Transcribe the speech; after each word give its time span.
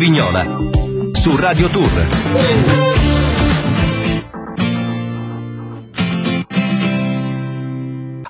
Vignola 0.00 0.46
su 1.12 1.36
Radio 1.36 1.68
Tour. 1.68 3.09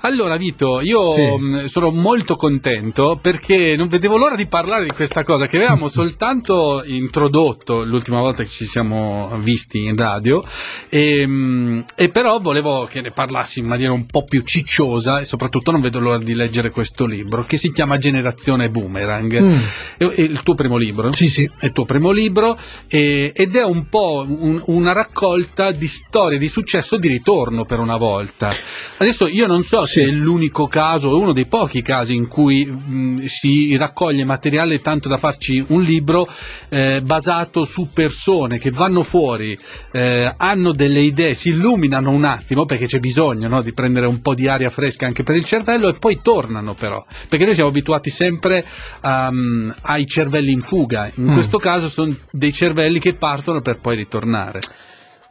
Allora 0.03 0.37
Vito, 0.37 0.81
io 0.81 1.11
Sì. 1.13 1.21
mh, 1.21 1.65
sono 1.67 1.91
molto 1.91 2.37
contento 2.37 3.19
perché 3.21 3.75
non 3.77 3.89
vedevo 3.89 4.17
l'ora 4.17 4.35
di 4.35 4.47
parlare 4.47 4.85
di 4.85 4.91
questa 4.93 5.25
cosa 5.25 5.47
che 5.47 5.57
avevamo 5.59 5.89
soltanto 5.91 6.83
introdotto 6.85 7.85
l'ultima 7.85 8.21
volta 8.21 8.43
che 8.43 8.49
ci 8.49 8.65
siamo 8.65 9.39
visti 9.43 9.85
in 9.85 9.97
radio 9.97 10.43
e, 10.89 11.27
mh, 11.27 11.85
e 11.95 12.09
però 12.09 12.41
volevo 12.41 12.87
che 12.91 13.03
ne 13.03 13.11
parlassi 13.11 13.59
in 13.59 13.67
maniera 13.67 13.93
un 13.93 14.07
po' 14.07 14.25
più 14.25 14.43
cicciosa 14.43 15.21
e 15.21 15.25
soprattutto 15.25 15.71
non 15.71 15.83
vedo 15.83 16.01
l'ora 16.01 16.19
di 16.19 16.33
leggere 16.35 16.71
questo 16.71 17.05
libro 17.05 17.45
che 17.45 17.59
si 17.59 17.71
chiama 17.71 17.99
Generazione 17.99 18.71
Boomerang. 18.71 19.39
Mm. 19.41 19.59
È, 19.99 20.05
è 20.07 20.21
il 20.23 20.41
tuo 20.43 20.55
primo 20.55 20.77
libro? 20.79 21.13
Sì, 21.13 21.27
sì. 21.29 21.51
È 21.59 21.67
il 21.67 21.73
tuo 21.73 21.85
primo 21.85 22.11
libro 22.11 22.59
e- 22.89 23.33
ed 23.35 23.55
è 23.55 23.65
un 23.65 23.89
po' 23.89 24.25
un- 24.27 24.63
una 24.67 24.93
raccolta 24.93 25.73
di 25.73 25.87
storie 25.89 26.39
di 26.39 26.49
successo 26.49 26.97
di 26.97 27.09
ritorno 27.09 27.65
per 27.67 27.79
una 27.81 27.99
volta. 27.99 28.51
Adesso 28.97 29.27
io 29.27 29.47
non 29.47 29.63
so 29.63 29.85
Sì. 29.91 30.03
se 30.05 30.09
è 30.09 30.11
l'unico 30.13 30.67
caso, 30.69 31.19
uno 31.19 31.33
dei 31.33 31.47
pochi 31.47 31.83
casi 31.83 32.15
in 32.15 32.29
cui 32.29 32.65
mh, 32.65 33.25
si 33.25 33.77
raccoglie 33.77 34.25
materiale 34.25 34.81
tanto 34.81 35.09
da 35.09 35.17
farci 35.17 35.65
un 35.69 35.83
libro 35.83 36.29
eh, 36.69 37.01
basato 37.03 37.65
su 37.65 37.89
persone 37.93 38.59
che 38.59 38.71
vanno 38.71 39.03
fuori, 39.03 39.59
eh, 39.93 40.33
hanno 40.37 40.73
delle 40.73 41.01
idee, 41.01 41.35
si 41.35 41.49
illuminano 41.51 42.11
un 42.11 42.25
attimo 42.25 42.67
perché 42.67 42.87
c'è 42.87 43.01
bisogno 43.01 43.49
no, 43.49 43.63
di 43.63 43.73
prendere 43.73 44.07
un 44.07 44.21
po' 44.23 44.35
di 44.35 44.47
aria 44.49 44.71
fresca 44.71 45.07
anche 45.07 45.23
per 45.25 45.35
il 45.37 45.45
cervello 45.45 45.89
e 45.89 45.95
poi 45.95 46.21
tornano 46.23 46.75
però, 46.75 47.05
perché 47.29 47.45
noi 47.45 47.55
siamo 47.55 47.71
abituati 47.71 48.11
sempre 48.11 48.65
um, 49.03 49.75
ai 49.83 50.07
cervelli 50.07 50.53
in 50.53 50.61
fuga, 50.61 51.11
in 51.15 51.29
Mm. 51.31 51.33
questo 51.33 51.59
caso 51.59 51.89
sono 51.89 52.15
dei 52.31 52.53
cervelli 52.53 52.99
che 52.99 53.15
partono 53.15 53.61
per 53.61 53.77
poi 53.81 53.97
ritornare. 53.97 54.61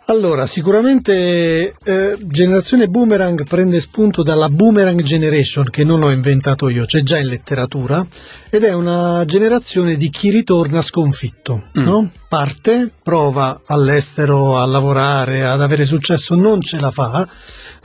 Allora, 0.10 0.48
sicuramente 0.48 1.76
eh, 1.84 2.18
Generazione 2.26 2.88
Boomerang 2.88 3.44
prende 3.46 3.80
spunto 3.80 4.24
dalla 4.24 4.50
Boomerang 4.50 5.04
Generation 5.04 5.70
che 5.70 5.84
non 5.84 6.02
ho 6.02 6.10
inventato 6.10 6.68
io, 6.68 6.86
c'è 6.86 7.02
già 7.02 7.20
in 7.20 7.28
letteratura 7.28 8.04
ed 8.50 8.64
è 8.64 8.74
una 8.74 9.24
generazione 9.28 9.96
di 9.96 10.10
chi 10.10 10.32
ritorna 10.32 10.82
sconfitto, 10.82 11.66
Mm. 11.78 11.84
no? 11.84 12.12
Parte, 12.30 12.92
prova 13.02 13.62
all'estero 13.66 14.60
a 14.60 14.66
lavorare, 14.68 15.48
ad 15.48 15.64
avere 15.64 15.84
successo, 15.84 16.36
non 16.36 16.62
ce 16.62 16.80
la 16.80 16.92
fa, 16.92 17.28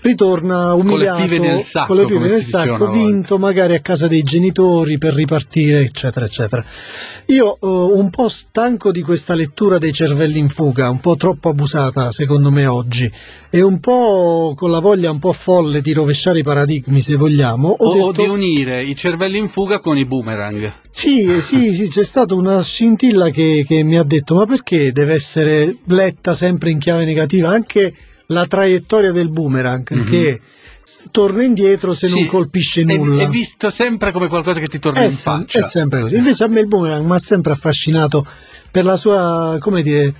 ritorna 0.02 0.74
umiliato, 0.74 1.22
pive 1.22 1.38
nel 1.38 1.62
sacco, 1.62 1.86
con 1.86 1.96
le 1.96 2.04
pive 2.04 2.28
nel 2.28 2.42
sacco, 2.42 2.74
una 2.74 2.78
volta. 2.84 2.92
vinto 2.92 3.38
magari 3.38 3.74
a 3.74 3.80
casa 3.80 4.06
dei 4.06 4.22
genitori 4.22 4.98
per 4.98 5.14
ripartire, 5.14 5.80
eccetera, 5.80 6.26
eccetera. 6.26 6.62
Io 7.28 7.54
eh, 7.54 7.66
un 7.66 8.10
po' 8.10 8.28
stanco 8.28 8.92
di 8.92 9.00
questa 9.00 9.32
lettura 9.32 9.78
dei 9.78 9.94
cervelli 9.94 10.38
in 10.38 10.50
fuga, 10.50 10.90
un 10.90 11.00
po' 11.00 11.16
troppo 11.16 11.48
abusata 11.48 12.12
secondo 12.12 12.50
me 12.50 12.66
oggi, 12.66 13.10
e 13.48 13.62
un 13.62 13.80
po' 13.80 14.52
con 14.54 14.70
la 14.70 14.80
voglia 14.80 15.10
un 15.10 15.20
po' 15.20 15.32
folle 15.32 15.80
di 15.80 15.94
rovesciare 15.94 16.40
i 16.40 16.42
paradigmi 16.42 17.00
se 17.00 17.16
vogliamo, 17.16 17.76
O, 17.78 17.82
o 17.86 17.94
detto 17.94 18.22
di 18.22 18.28
unire 18.28 18.84
i 18.84 18.94
cervelli 18.94 19.38
in 19.38 19.48
fuga 19.48 19.80
con 19.80 19.96
i 19.96 20.04
boomerang. 20.04 20.82
Sì, 20.96 21.40
sì, 21.40 21.74
sì, 21.74 21.88
c'è 21.88 22.04
stata 22.04 22.34
una 22.34 22.62
scintilla 22.62 23.28
che, 23.30 23.64
che 23.66 23.82
mi 23.82 23.96
ha 23.98 24.04
detto 24.04 24.36
ma 24.36 24.46
perché 24.46 24.92
deve 24.92 25.14
essere 25.14 25.78
letta 25.86 26.34
sempre 26.34 26.70
in 26.70 26.78
chiave 26.78 27.04
negativa 27.04 27.48
anche 27.48 27.92
la 28.26 28.46
traiettoria 28.46 29.10
del 29.10 29.28
boomerang 29.28 29.86
Mhm. 29.90 30.08
che 30.08 30.40
torna 31.10 31.42
indietro 31.42 31.94
se 31.94 32.06
non 32.08 32.18
Sì, 32.18 32.26
colpisce 32.26 32.82
è- 32.82 32.96
nulla. 32.96 33.24
È, 33.24 33.28
visto 33.28 33.70
sempre 33.70 34.12
come 34.12 34.28
qualcosa 34.28 34.60
che 34.60 34.68
ti 34.68 34.78
torna 34.78 35.00
È, 35.00 35.04
in 35.04 35.10
sem- 35.10 35.40
faccia. 35.40 35.58
è 35.58 35.62
sempre 35.62 36.00
così. 36.02 36.14
Invece 36.16 36.44
a 36.44 36.48
me 36.48 36.60
il 36.60 36.68
boomerang 36.68 37.04
mi 37.04 37.12
ha 37.12 37.18
sempre 37.18 37.52
affascinato 37.52 38.24
per 38.70 38.84
la 38.84 38.96
sua, 38.96 39.56
come 39.60 39.82
dire, 39.82 40.14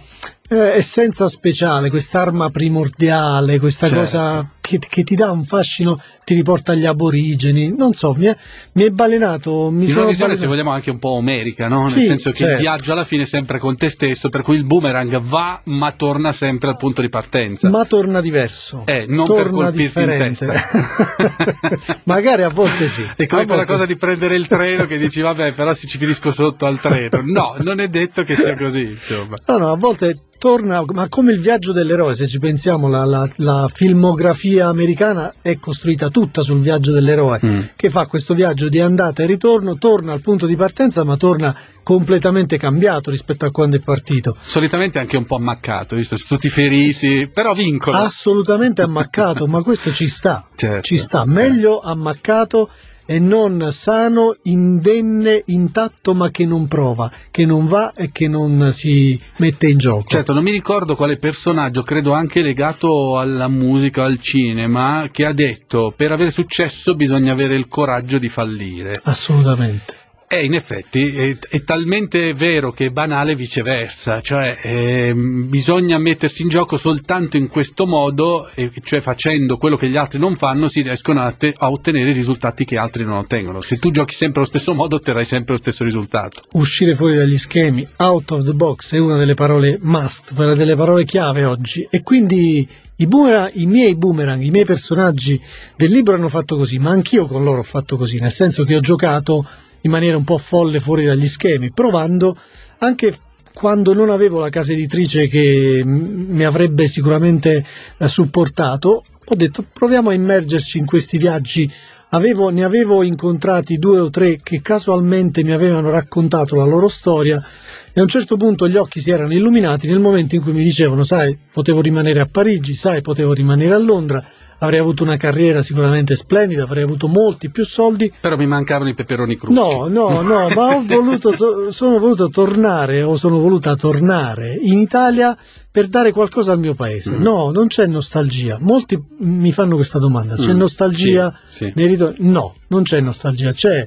eh, 0.54 0.76
essenza 0.76 1.28
speciale, 1.28 1.90
quest'arma 1.90 2.50
primordiale, 2.50 3.58
questa 3.58 3.86
Certo. 3.88 4.02
cosa 4.02 4.48
che, 4.60 4.78
che 4.78 5.02
ti 5.04 5.14
dà 5.14 5.30
un 5.30 5.44
fascino, 5.44 6.00
ti 6.24 6.34
riporta 6.34 6.72
agli 6.72 6.86
aborigeni. 6.86 7.74
Non 7.76 7.92
so, 7.92 8.14
mi 8.14 8.26
è, 8.26 8.36
mi 8.72 8.84
è 8.84 8.90
balenato. 8.90 9.70
Mi 9.70 9.84
in 9.86 9.92
una 9.96 10.06
visione, 10.06 10.12
se 10.12 10.18
balenato. 10.20 10.46
vogliamo, 10.48 10.70
anche 10.70 10.90
un 10.90 10.98
po' 10.98 11.10
omerica, 11.10 11.68
no? 11.68 11.82
Nel 11.82 11.90
Sì, 11.90 12.06
senso 12.06 12.30
che 12.30 12.42
il 12.42 12.48
certo. 12.48 12.60
viaggio 12.62 12.92
alla 12.92 13.04
fine 13.04 13.22
è 13.24 13.26
sempre 13.26 13.58
con 13.58 13.76
te 13.76 13.88
stesso, 13.90 14.28
per 14.28 14.42
cui 14.42 14.56
il 14.56 14.64
boomerang 14.64 15.20
va, 15.20 15.60
ma 15.64 15.92
torna 15.92 16.32
sempre 16.32 16.68
al 16.70 16.76
punto 16.76 17.00
di 17.02 17.08
partenza. 17.08 17.68
Ma 17.68 17.84
torna 17.84 18.20
diverso. 18.20 18.82
Eh, 18.86 19.04
non 19.08 19.26
per 19.26 19.36
torna 19.36 19.50
colpirti 19.70 19.98
in 20.00 20.06
differente. 20.06 20.46
testa. 20.46 21.98
Magari 22.04 22.42
a 22.42 22.48
volte 22.48 22.86
sì. 22.88 23.06
È 23.16 23.26
come 23.26 23.46
quella 23.46 23.64
cosa 23.66 23.86
di 23.86 23.96
prendere 23.96 24.34
il 24.34 24.46
treno 24.46 24.86
che 24.86 24.96
dici, 24.98 25.20
vabbè, 25.20 25.52
però 25.52 25.72
se 25.74 25.86
ci 25.86 25.98
finisco 25.98 26.30
sotto 26.30 26.66
al 26.66 26.80
treno. 26.80 27.20
No, 27.24 27.54
non 27.60 27.80
è 27.80 27.88
detto 27.88 28.22
che 28.22 28.34
sia 28.34 28.56
così, 28.56 28.80
insomma. 28.82 29.36
No, 29.46 29.58
no, 29.58 29.72
a 29.72 29.76
volte 29.76 30.18
torna, 30.44 30.84
ma 30.92 31.08
come 31.08 31.32
il 31.32 31.40
viaggio 31.40 31.72
dell'eroe, 31.72 32.14
se 32.14 32.26
ci 32.26 32.38
pensiamo, 32.38 32.86
la, 32.86 33.06
la- 33.06 33.26
la 33.36 33.66
filmografia 33.72 34.68
americana 34.68 35.32
è 35.40 35.58
costruita 35.58 36.10
tutta 36.10 36.42
sul 36.42 36.60
viaggio 36.60 36.92
dell'eroe, 36.92 37.40
Mm. 37.42 37.60
che 37.76 37.88
fa 37.88 38.04
questo 38.06 38.34
viaggio 38.34 38.68
di 38.68 38.78
andata 38.78 39.22
e 39.22 39.26
ritorno, 39.26 39.78
torna 39.78 40.12
al 40.12 40.20
punto 40.20 40.44
di 40.44 40.54
partenza, 40.54 41.02
ma 41.02 41.16
torna 41.16 41.56
completamente 41.82 42.58
cambiato 42.58 43.10
rispetto 43.10 43.46
a 43.46 43.50
quando 43.50 43.76
è 43.76 43.80
partito. 43.80 44.36
Solitamente 44.42 44.98
anche 44.98 45.16
un 45.16 45.24
po' 45.24 45.36
ammaccato, 45.36 45.96
visto, 45.96 46.14
tutti 46.16 46.50
feriti, 46.50 47.26
però 47.32 47.54
vincono. 47.54 47.96
Assolutamente 47.96 48.82
ammaccato, 48.82 49.46
ma 49.46 49.62
questo 49.62 49.92
ci 49.92 50.08
sta, 50.08 50.46
Certo. 50.54 50.82
ci 50.82 50.98
sta, 50.98 51.24
meglio 51.24 51.80
ammaccato 51.80 52.68
e 53.06 53.18
non 53.18 53.68
sano, 53.70 54.36
indenne, 54.42 55.42
intatto, 55.46 56.14
ma 56.14 56.30
che 56.30 56.46
non 56.46 56.66
prova, 56.68 57.10
che 57.30 57.46
non 57.46 57.66
va 57.66 57.92
e 57.92 58.10
che 58.12 58.28
non 58.28 58.70
si 58.72 59.20
mette 59.38 59.68
in 59.68 59.78
gioco. 59.78 60.04
Certo, 60.08 60.32
non 60.32 60.42
mi 60.42 60.50
ricordo 60.50 60.96
quale 60.96 61.16
personaggio, 61.16 61.82
credo 61.82 62.12
anche 62.12 62.42
legato 62.42 63.18
alla 63.18 63.48
musica, 63.48 64.04
al 64.04 64.20
cinema, 64.20 65.08
che 65.10 65.24
ha 65.24 65.32
detto 65.32 65.92
per 65.94 66.12
avere 66.12 66.30
successo 66.30 66.94
bisogna 66.94 67.32
avere 67.32 67.54
il 67.54 67.68
coraggio 67.68 68.18
di 68.18 68.28
fallire. 68.28 68.94
Assolutamente. 69.02 70.03
E 70.26 70.44
in 70.44 70.54
effetti 70.54 71.14
è, 71.14 71.36
è 71.38 71.62
talmente 71.64 72.32
vero 72.34 72.72
che 72.72 72.86
è 72.86 72.90
banale 72.90 73.36
viceversa, 73.36 74.20
cioè 74.20 74.58
ehm, 74.62 75.48
bisogna 75.48 75.98
mettersi 75.98 76.42
in 76.42 76.48
gioco 76.48 76.76
soltanto 76.76 77.36
in 77.36 77.48
questo 77.48 77.86
modo, 77.86 78.50
e 78.54 78.72
cioè 78.82 79.00
facendo 79.00 79.58
quello 79.58 79.76
che 79.76 79.88
gli 79.88 79.96
altri 79.96 80.18
non 80.18 80.36
fanno 80.36 80.66
si 80.66 80.80
riescono 80.80 81.20
a, 81.20 81.30
te- 81.32 81.54
a 81.56 81.70
ottenere 81.70 82.12
risultati 82.12 82.64
che 82.64 82.78
altri 82.78 83.04
non 83.04 83.18
ottengono. 83.18 83.60
Se 83.60 83.78
tu 83.78 83.90
giochi 83.90 84.14
sempre 84.14 84.40
allo 84.40 84.48
stesso 84.48 84.74
modo 84.74 84.96
otterrai 84.96 85.24
sempre 85.24 85.52
lo 85.54 85.60
stesso 85.60 85.84
risultato. 85.84 86.42
uscire 86.52 86.94
fuori 86.94 87.14
dagli 87.16 87.38
schemi, 87.38 87.86
out 87.98 88.30
of 88.32 88.44
the 88.44 88.54
box 88.54 88.94
è 88.94 88.98
una 88.98 89.16
delle 89.16 89.34
parole 89.34 89.78
must, 89.82 90.32
una 90.36 90.54
delle 90.54 90.74
parole 90.74 91.04
chiave 91.04 91.44
oggi 91.44 91.86
e 91.90 92.02
quindi 92.02 92.66
i, 92.96 93.06
boomerang, 93.06 93.50
i 93.54 93.66
miei 93.66 93.94
boomerang, 93.96 94.42
i 94.42 94.50
miei 94.50 94.64
personaggi 94.64 95.40
del 95.76 95.90
libro 95.90 96.14
hanno 96.14 96.28
fatto 96.28 96.56
così, 96.56 96.78
ma 96.78 96.90
anch'io 96.90 97.26
con 97.26 97.44
loro 97.44 97.58
ho 97.58 97.64
fatto 97.64 97.96
così, 97.96 98.18
nel 98.18 98.30
senso 98.30 98.64
che 98.64 98.76
ho 98.76 98.80
giocato 98.80 99.46
in 99.84 99.90
maniera 99.90 100.16
un 100.16 100.24
po' 100.24 100.38
folle 100.38 100.80
fuori 100.80 101.04
dagli 101.04 101.28
schemi, 101.28 101.70
provando 101.72 102.36
anche 102.78 103.16
quando 103.54 103.94
non 103.94 104.10
avevo 104.10 104.40
la 104.40 104.50
casa 104.50 104.72
editrice 104.72 105.28
che 105.28 105.82
mi 105.84 106.42
avrebbe 106.42 106.86
sicuramente 106.88 107.64
eh, 107.96 108.08
supportato, 108.08 109.04
ho 109.26 109.34
detto 109.34 109.64
proviamo 109.72 110.10
a 110.10 110.12
immergerci 110.12 110.78
in 110.78 110.84
questi 110.84 111.16
viaggi. 111.16 111.70
Avevo- 112.10 112.50
ne 112.50 112.62
avevo 112.62 113.02
incontrati 113.02 113.78
due 113.78 113.98
o 113.98 114.10
tre 114.10 114.38
che 114.42 114.60
casualmente 114.60 115.42
mi 115.42 115.52
avevano 115.52 115.90
raccontato 115.90 116.54
la 116.54 116.64
loro 116.64 116.86
storia 116.86 117.44
e 117.92 117.98
a 117.98 118.02
un 118.02 118.08
certo 118.08 118.36
punto 118.36 118.68
gli 118.68 118.76
occhi 118.76 119.00
si 119.00 119.10
erano 119.10 119.32
illuminati 119.32 119.88
nel 119.88 119.98
momento 119.98 120.34
in 120.36 120.42
cui 120.42 120.52
mi 120.52 120.62
dicevano, 120.62 121.02
sai, 121.02 121.36
potevo 121.52 121.80
rimanere 121.80 122.20
a 122.20 122.28
Parigi, 122.30 122.74
sai, 122.74 123.00
potevo 123.00 123.32
rimanere 123.32 123.74
a 123.74 123.78
Londra, 123.78 124.24
avrei 124.58 124.78
avuto 124.78 125.02
una 125.02 125.16
carriera 125.16 125.62
sicuramente 125.62 126.16
splendida, 126.16 126.62
avrei 126.64 126.82
avuto 126.82 127.06
molti 127.08 127.50
più 127.50 127.64
soldi. 127.64 128.12
Però 128.20 128.36
mi 128.36 128.46
mancavano 128.46 128.88
i 128.90 128.94
peperoni 128.94 129.36
cruschi. 129.36 129.54
No, 129.54 129.88
no, 129.88 130.22
no, 130.22 130.48
ma 130.48 130.74
ho 130.76 130.82
voluto, 130.86 131.32
to- 131.32 131.70
sono 131.72 131.98
voluto 131.98 132.28
tornare 132.28 133.02
o 133.02 133.16
sono 133.16 133.38
voluta 133.38 133.74
tornare 133.76 134.52
in 134.54 134.78
Italia 134.78 135.36
per 135.70 135.86
dare 135.88 136.12
qualcosa 136.12 136.52
al 136.52 136.58
mio 136.58 136.74
paese. 136.74 137.12
Mm. 137.18 137.22
No, 137.22 137.50
non 137.50 137.66
c'è 137.66 137.86
nostalgia. 137.86 138.58
Molti 138.60 139.02
mi 139.18 139.52
fanno 139.52 139.74
questa 139.76 139.98
domanda, 139.98 140.36
c'è 140.36 140.52
Mm, 140.52 140.58
nostalgia 140.58 141.36
sì, 141.50 141.64
sì. 141.66 141.72
nei 141.74 141.86
ritorni? 141.86 142.30
No, 142.30 142.54
non 142.68 142.82
c'è 142.84 143.00
nostalgia, 143.00 143.52
c'è 143.52 143.86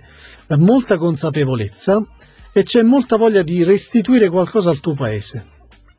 molta 0.57 0.97
consapevolezza 0.97 2.01
e 2.51 2.63
c'è 2.63 2.81
molta 2.81 3.18
voglia 3.18 3.41
di 3.41 3.63
restituire 3.63 4.30
qualcosa 4.30 4.69
al 4.69 4.80
tuo 4.80 4.94
paese. 4.94 5.45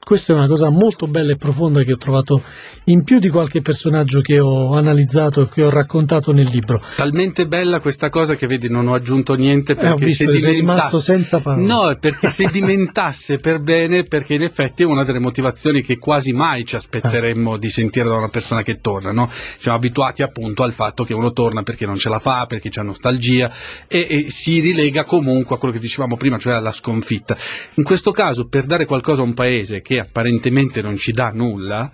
Questa 0.09 0.33
è 0.33 0.37
una 0.37 0.47
cosa 0.47 0.71
molto 0.71 1.07
bella 1.07 1.33
e 1.33 1.37
profonda 1.37 1.83
che 1.83 1.93
ho 1.93 1.99
trovato 1.99 2.43
in 2.85 3.05
più 3.05 3.19
di 3.19 3.29
qualche 3.29 3.61
personaggio 3.61 4.23
che 4.23 4.41
ho 4.41 4.75
analizzato 4.75 5.43
e 5.43 5.49
che 5.51 5.63
ho 5.63 5.69
raccontato 5.69 6.33
nel 6.33 6.49
libro. 6.51 6.83
Talmente 6.97 7.47
bella 7.47 7.81
questa 7.81 8.09
cosa 8.09 8.35
che 8.35 8.47
vedi 8.47 8.71
non 8.71 8.89
ho 8.89 8.95
aggiunto 8.95 9.35
niente 9.35 9.75
perché 9.75 9.91
eh, 9.91 9.93
ho 9.93 9.97
visto 9.97 10.25
se 10.25 10.31
diventasse- 10.31 10.57
rimasto 10.57 10.99
senza 10.99 11.41
parole. 11.41 11.67
No, 11.67 11.95
perché 12.01 12.31
se 12.31 12.49
diventasse 12.51 13.37
per 13.37 13.61
bene, 13.61 14.05
perché 14.05 14.33
in 14.33 14.45
effetti 14.45 14.83
è 14.83 14.87
una 14.87 15.05
delle 15.05 15.19
motivazioni 15.19 15.83
che 15.83 15.99
quasi 15.99 16.33
mai 16.33 16.65
ci 16.65 16.77
aspetteremmo 16.77 17.59
di 17.59 17.69
sentire 17.69 18.09
da 18.09 18.17
una 18.17 18.31
persona 18.31 18.63
che 18.63 18.81
torna, 18.81 19.13
no? 19.13 19.31
Siamo 19.59 19.77
abituati 19.77 20.23
appunto 20.23 20.63
al 20.63 20.73
fatto 20.73 21.05
che 21.05 21.13
uno 21.13 21.33
torna 21.33 21.63
perché 21.63 21.85
non 21.85 21.97
ce 21.97 22.09
la 22.09 22.19
fa, 22.19 22.47
perché 22.47 22.71
c'è 22.71 22.83
nostalgia 22.83 23.53
e, 23.87 24.07
e 24.09 24.31
si 24.31 24.61
rilega 24.61 25.05
comunque 25.05 25.57
a 25.57 25.59
quello 25.59 25.75
che 25.75 25.81
dicevamo 25.81 26.17
prima, 26.17 26.39
cioè 26.39 26.55
alla 26.55 26.73
sconfitta. 26.73 27.37
In 27.75 27.85
questo 27.85 28.11
caso, 28.11 28.49
per 28.49 28.65
dare 28.65 28.87
qualcosa 28.87 29.21
a 29.21 29.25
un 29.25 29.35
paese 29.35 29.83
che 29.83 29.97
apparentemente 29.99 30.83
non 30.83 30.97
ci 30.97 31.13
dà 31.13 31.31
nulla, 31.33 31.91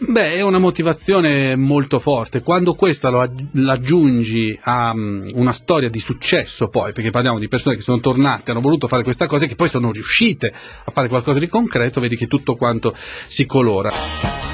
Beh, 0.00 0.34
è 0.34 0.42
una 0.42 0.58
motivazione 0.58 1.56
molto 1.56 1.98
forte. 1.98 2.40
Quando 2.40 2.74
questa 2.74 3.08
lo 3.08 3.20
aggi- 3.20 3.48
l'aggiungi 3.54 4.56
a 4.62 4.94
mm, 4.94 5.30
una 5.34 5.50
storia 5.52 5.90
di 5.90 5.98
successo, 5.98 6.68
poi, 6.68 6.92
perché 6.92 7.10
parliamo 7.10 7.40
di 7.40 7.48
persone 7.48 7.74
che 7.74 7.82
sono 7.82 7.98
tornate, 7.98 8.52
hanno 8.52 8.60
voluto 8.60 8.86
fare 8.86 9.02
questa 9.02 9.26
cosa 9.26 9.46
e 9.46 9.48
che 9.48 9.56
poi 9.56 9.68
sono 9.68 9.90
riuscite 9.90 10.54
a 10.84 10.90
fare 10.92 11.08
qualcosa 11.08 11.40
di 11.40 11.48
concreto, 11.48 12.00
vedi 12.00 12.14
che 12.16 12.28
tutto 12.28 12.54
quanto 12.54 12.94
si 13.26 13.44
colora. 13.44 13.90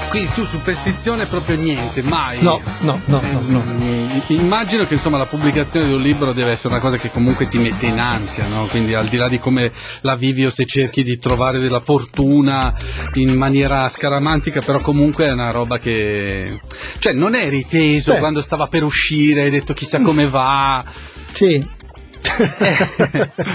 Quindi 0.09 0.31
tu 0.33 0.43
superstizione 0.45 1.25
proprio 1.25 1.57
niente, 1.57 2.01
mai. 2.03 2.41
No, 2.41 2.61
no, 2.79 3.01
no, 3.05 3.21
no, 3.21 3.41
no. 3.47 3.63
Mm, 3.67 4.19
Immagino 4.29 4.85
che 4.87 4.95
insomma 4.95 5.17
la 5.17 5.25
pubblicazione 5.25 5.87
di 5.87 5.93
un 5.93 6.01
libro 6.01 6.31
deve 6.33 6.51
essere 6.51 6.69
una 6.69 6.79
cosa 6.81 6.97
che 6.97 7.11
comunque 7.11 7.47
ti 7.47 7.57
mette 7.59 7.85
in 7.85 7.99
ansia, 7.99 8.47
no? 8.47 8.65
Quindi 8.65 8.95
al 8.95 9.07
di 9.07 9.17
là 9.17 9.27
di 9.27 9.37
come 9.39 9.71
la 10.01 10.15
vivi 10.15 10.45
o 10.45 10.49
se 10.49 10.65
cerchi 10.65 11.03
di 11.03 11.19
trovare 11.19 11.59
della 11.59 11.81
fortuna 11.81 12.73
in 13.15 13.33
maniera 13.35 13.87
scaramantica, 13.89 14.61
però 14.61 14.79
comunque 14.79 15.33
una 15.35 15.51
roba 15.51 15.77
che... 15.77 16.59
Cioè 16.99 17.13
non 17.13 17.35
eri 17.35 17.65
teso 17.67 18.13
Beh. 18.13 18.19
quando 18.19 18.41
stava 18.41 18.67
per 18.67 18.83
uscire, 18.83 19.43
hai 19.43 19.49
detto 19.51 19.73
chissà 19.73 19.99
come 20.01 20.27
va. 20.27 20.83
Sì. 21.31 21.73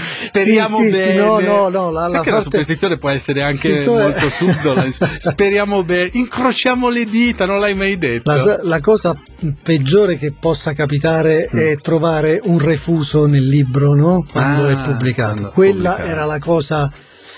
Speriamo 0.01 0.77
Sì, 0.77 0.83
sì, 0.85 0.91
bene. 0.91 1.11
sì, 1.11 1.17
no, 1.17 1.39
no, 1.39 1.69
no, 1.69 1.91
la- 1.91 2.07
la 2.07 2.21
che 2.21 2.29
la 2.29 2.35
parte- 2.37 2.43
superstizione 2.43 2.97
può 2.97 3.09
essere 3.09 3.43
anche 3.43 3.85
molto 3.85 4.29
subdola. 4.29 4.85
Speriamo 5.17 5.83
bene. 5.83 6.09
Incrociamo 6.13 6.89
le 6.89 7.05
dita, 7.05 7.45
non 7.45 7.59
l'hai 7.59 7.75
mai 7.75 7.97
detto. 7.97 8.31
La, 8.31 8.59
la 8.63 8.79
cosa 8.79 9.13
peggiore 9.61 10.17
che 10.17 10.31
possa 10.31 10.73
capitare 10.73 11.45
è 11.45 11.75
trovare 11.77 12.39
un 12.43 12.59
refuso 12.59 13.25
nel 13.25 13.47
libro, 13.47 13.93
no? 13.93 14.25
Quando 14.29 14.63
Mm. 14.63 14.65
Ah, 14.65 14.69
è 14.69 14.81
pubblicato. 14.81 15.33
quando 15.33 15.51
Quella 15.51 15.89
pubblicato. 15.91 16.09
era 16.09 16.25
la 16.25 16.39
cosa 16.39 16.91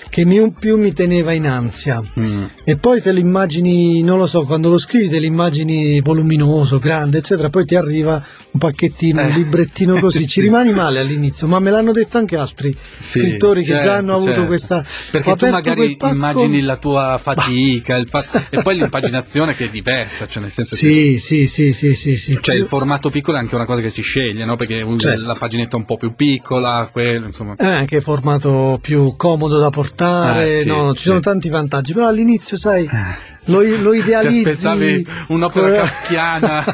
che 0.10 0.26
mi- 0.26 0.52
più 0.58 0.78
mi 0.78 0.94
teneva 0.94 1.32
in 1.34 1.48
ansia. 1.48 2.04
Mm. 2.20 2.44
E 2.64 2.76
poi 2.78 3.02
te 3.02 3.12
lo 3.12 3.20
immagini, 3.20 4.02
non 4.04 4.18
lo 4.18 4.26
so, 4.28 4.44
quando 4.44 4.70
lo 4.70 4.78
scrivi 4.78 5.10
te 5.10 5.20
lo 5.20 5.26
immagini 5.26 6.00
voluminoso, 6.02 6.80
grande, 6.80 7.18
eccetera, 7.20 7.50
poi 7.50 7.66
ti 7.66 7.76
arriva 7.76 8.24
un 8.52 8.60
pacchettino, 8.60 9.22
un 9.22 9.28
Eh. 9.30 9.34
librettino 9.34 10.00
così, 10.00 10.20
ci 10.28 10.40
Sì. 10.40 10.42
rimani 10.42 10.72
male 10.74 11.00
all'inizio, 11.00 11.48
ma 11.48 11.60
me 11.60 11.72
l'hanno 11.72 11.92
detto 11.92 12.18
anche 12.18 12.38
altri 12.38 12.76
Sì, 13.00 13.20
scrittori 13.20 13.62
che 13.62 13.68
certo, 13.68 13.86
già 13.86 13.96
hanno 13.96 14.14
avuto 14.16 14.32
certo. 14.32 14.46
questa... 14.46 14.86
Perché 15.12 15.36
tu 15.36 15.48
magari 15.50 15.96
pacco- 15.98 16.14
immagini 16.14 16.62
la 16.62 16.78
tua 16.78 17.20
fatica 17.22 17.96
il 17.96 18.08
fa- 18.08 18.48
e 18.50 18.62
poi 18.62 18.76
l'impaginazione 18.76 19.56
che 19.56 19.66
è 19.66 19.70
diversa, 19.70 20.28
cioè 20.28 20.42
nel 20.42 20.52
senso 20.52 20.76
che 20.76 20.82
Sì, 20.82 21.18
sì, 21.18 21.48
sì, 21.48 21.74
sì, 21.74 21.94
sì, 21.94 22.16
sì. 22.18 22.38
cioè 22.42 22.56
il 22.56 22.66
formato 22.66 23.10
piccolo 23.10 23.38
è 23.38 23.40
anche 23.40 23.56
una 23.56 23.66
cosa 23.66 23.82
che 23.82 23.90
si 23.90 24.02
sceglie, 24.02 24.46
no? 24.46 24.56
Perché 24.56 24.82
un- 24.82 25.00
Certo. 25.00 25.26
la 25.28 25.36
paginetta 25.36 25.76
un 25.76 25.86
po' 25.86 25.98
più 25.98 26.14
piccola, 26.16 26.88
quello, 26.92 27.26
insomma. 27.26 27.56
È 27.56 27.66
anche 27.66 28.00
formato 28.02 28.78
più 28.82 29.16
comodo 29.18 29.58
da 29.58 29.70
portare, 29.70 29.92
Eh, 29.96 30.60
sì, 30.62 30.68
no, 30.68 30.94
ci 30.96 31.04
sono 31.04 31.20
tanti 31.20 31.50
vantaggi, 31.50 31.94
però 31.94 32.08
all'inizio, 32.08 32.58
sai, 32.58 32.90
lo, 33.46 33.62
lo 33.62 33.92
Ti 33.92 33.98
idealizzi. 33.98 34.50
aspettavi 34.50 35.08
un'opera 35.28 35.76
kafkiana 35.76 36.66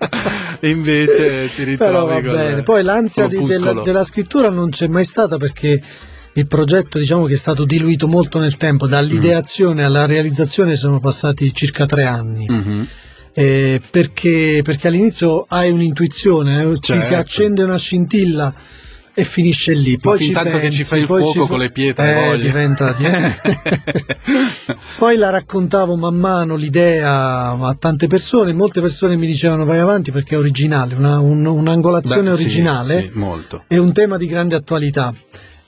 invece 0.60 1.50
ti 1.54 1.64
ritrovi 1.64 1.76
Però 1.76 2.06
va 2.06 2.20
bene. 2.20 2.62
Poi 2.62 2.82
l'ansia 2.82 3.26
di- 3.26 3.42
della, 3.44 3.72
della 3.82 4.04
scrittura 4.04 4.50
non 4.50 4.70
c'è 4.70 4.86
mai 4.86 5.04
stata 5.04 5.36
perché 5.36 5.80
il 6.32 6.46
progetto 6.46 6.98
diciamo 6.98 7.24
che 7.26 7.34
è 7.34 7.38
stato 7.38 7.64
diluito 7.64 8.06
molto 8.08 8.38
nel 8.38 8.56
tempo, 8.56 8.86
dall'ideazione 8.86 9.84
alla 9.84 10.04
realizzazione 10.06 10.74
sono 10.76 11.00
passati 11.00 11.52
circa 11.54 11.86
tre 11.86 12.04
anni. 12.04 12.46
Mhm. 12.48 12.86
Eh, 13.38 13.82
perché, 13.90 14.60
perché 14.64 14.88
all'inizio 14.88 15.44
hai 15.48 15.70
un'intuizione, 15.70 16.62
eh, 16.62 16.78
ci 16.80 16.94
si 16.94 17.00
Certo. 17.00 17.16
accende 17.16 17.62
una 17.64 17.76
scintilla 17.76 18.52
e 19.18 19.24
finisce 19.24 19.72
lì. 19.72 19.96
Poi 19.98 20.18
ci 20.20 20.30
tanto 20.32 20.50
che 20.50 20.58
pensi, 20.58 20.76
ci 20.76 20.84
fai 20.84 21.00
il 21.00 21.06
fuoco 21.06 21.32
fa- 21.42 21.46
con 21.46 21.58
le 21.58 21.70
pietre, 21.70 22.34
eh, 22.34 22.38
diventa, 22.38 22.94
Poi 24.98 25.16
la 25.16 25.30
raccontavo 25.30 25.96
man 25.96 26.14
mano 26.16 26.54
l'idea 26.56 27.50
a 27.52 27.76
tante 27.78 28.06
persone, 28.08 28.52
molte 28.52 28.80
persone 28.80 29.16
mi 29.16 29.26
dicevano 29.26 29.64
vai 29.64 29.78
avanti 29.78 30.12
perché 30.12 30.34
è 30.34 30.38
originale, 30.38 30.94
una- 30.94 31.18
un- 31.20 31.46
un'angolazione 31.46 32.30
Beh, 32.30 32.36
sì, 32.36 32.42
originale 32.42 33.10
sì, 33.12 33.18
molto. 33.18 33.64
è 33.66 33.76
un 33.78 33.92
tema 33.92 34.16
di 34.16 34.26
grande 34.26 34.54
attualità. 34.54 35.14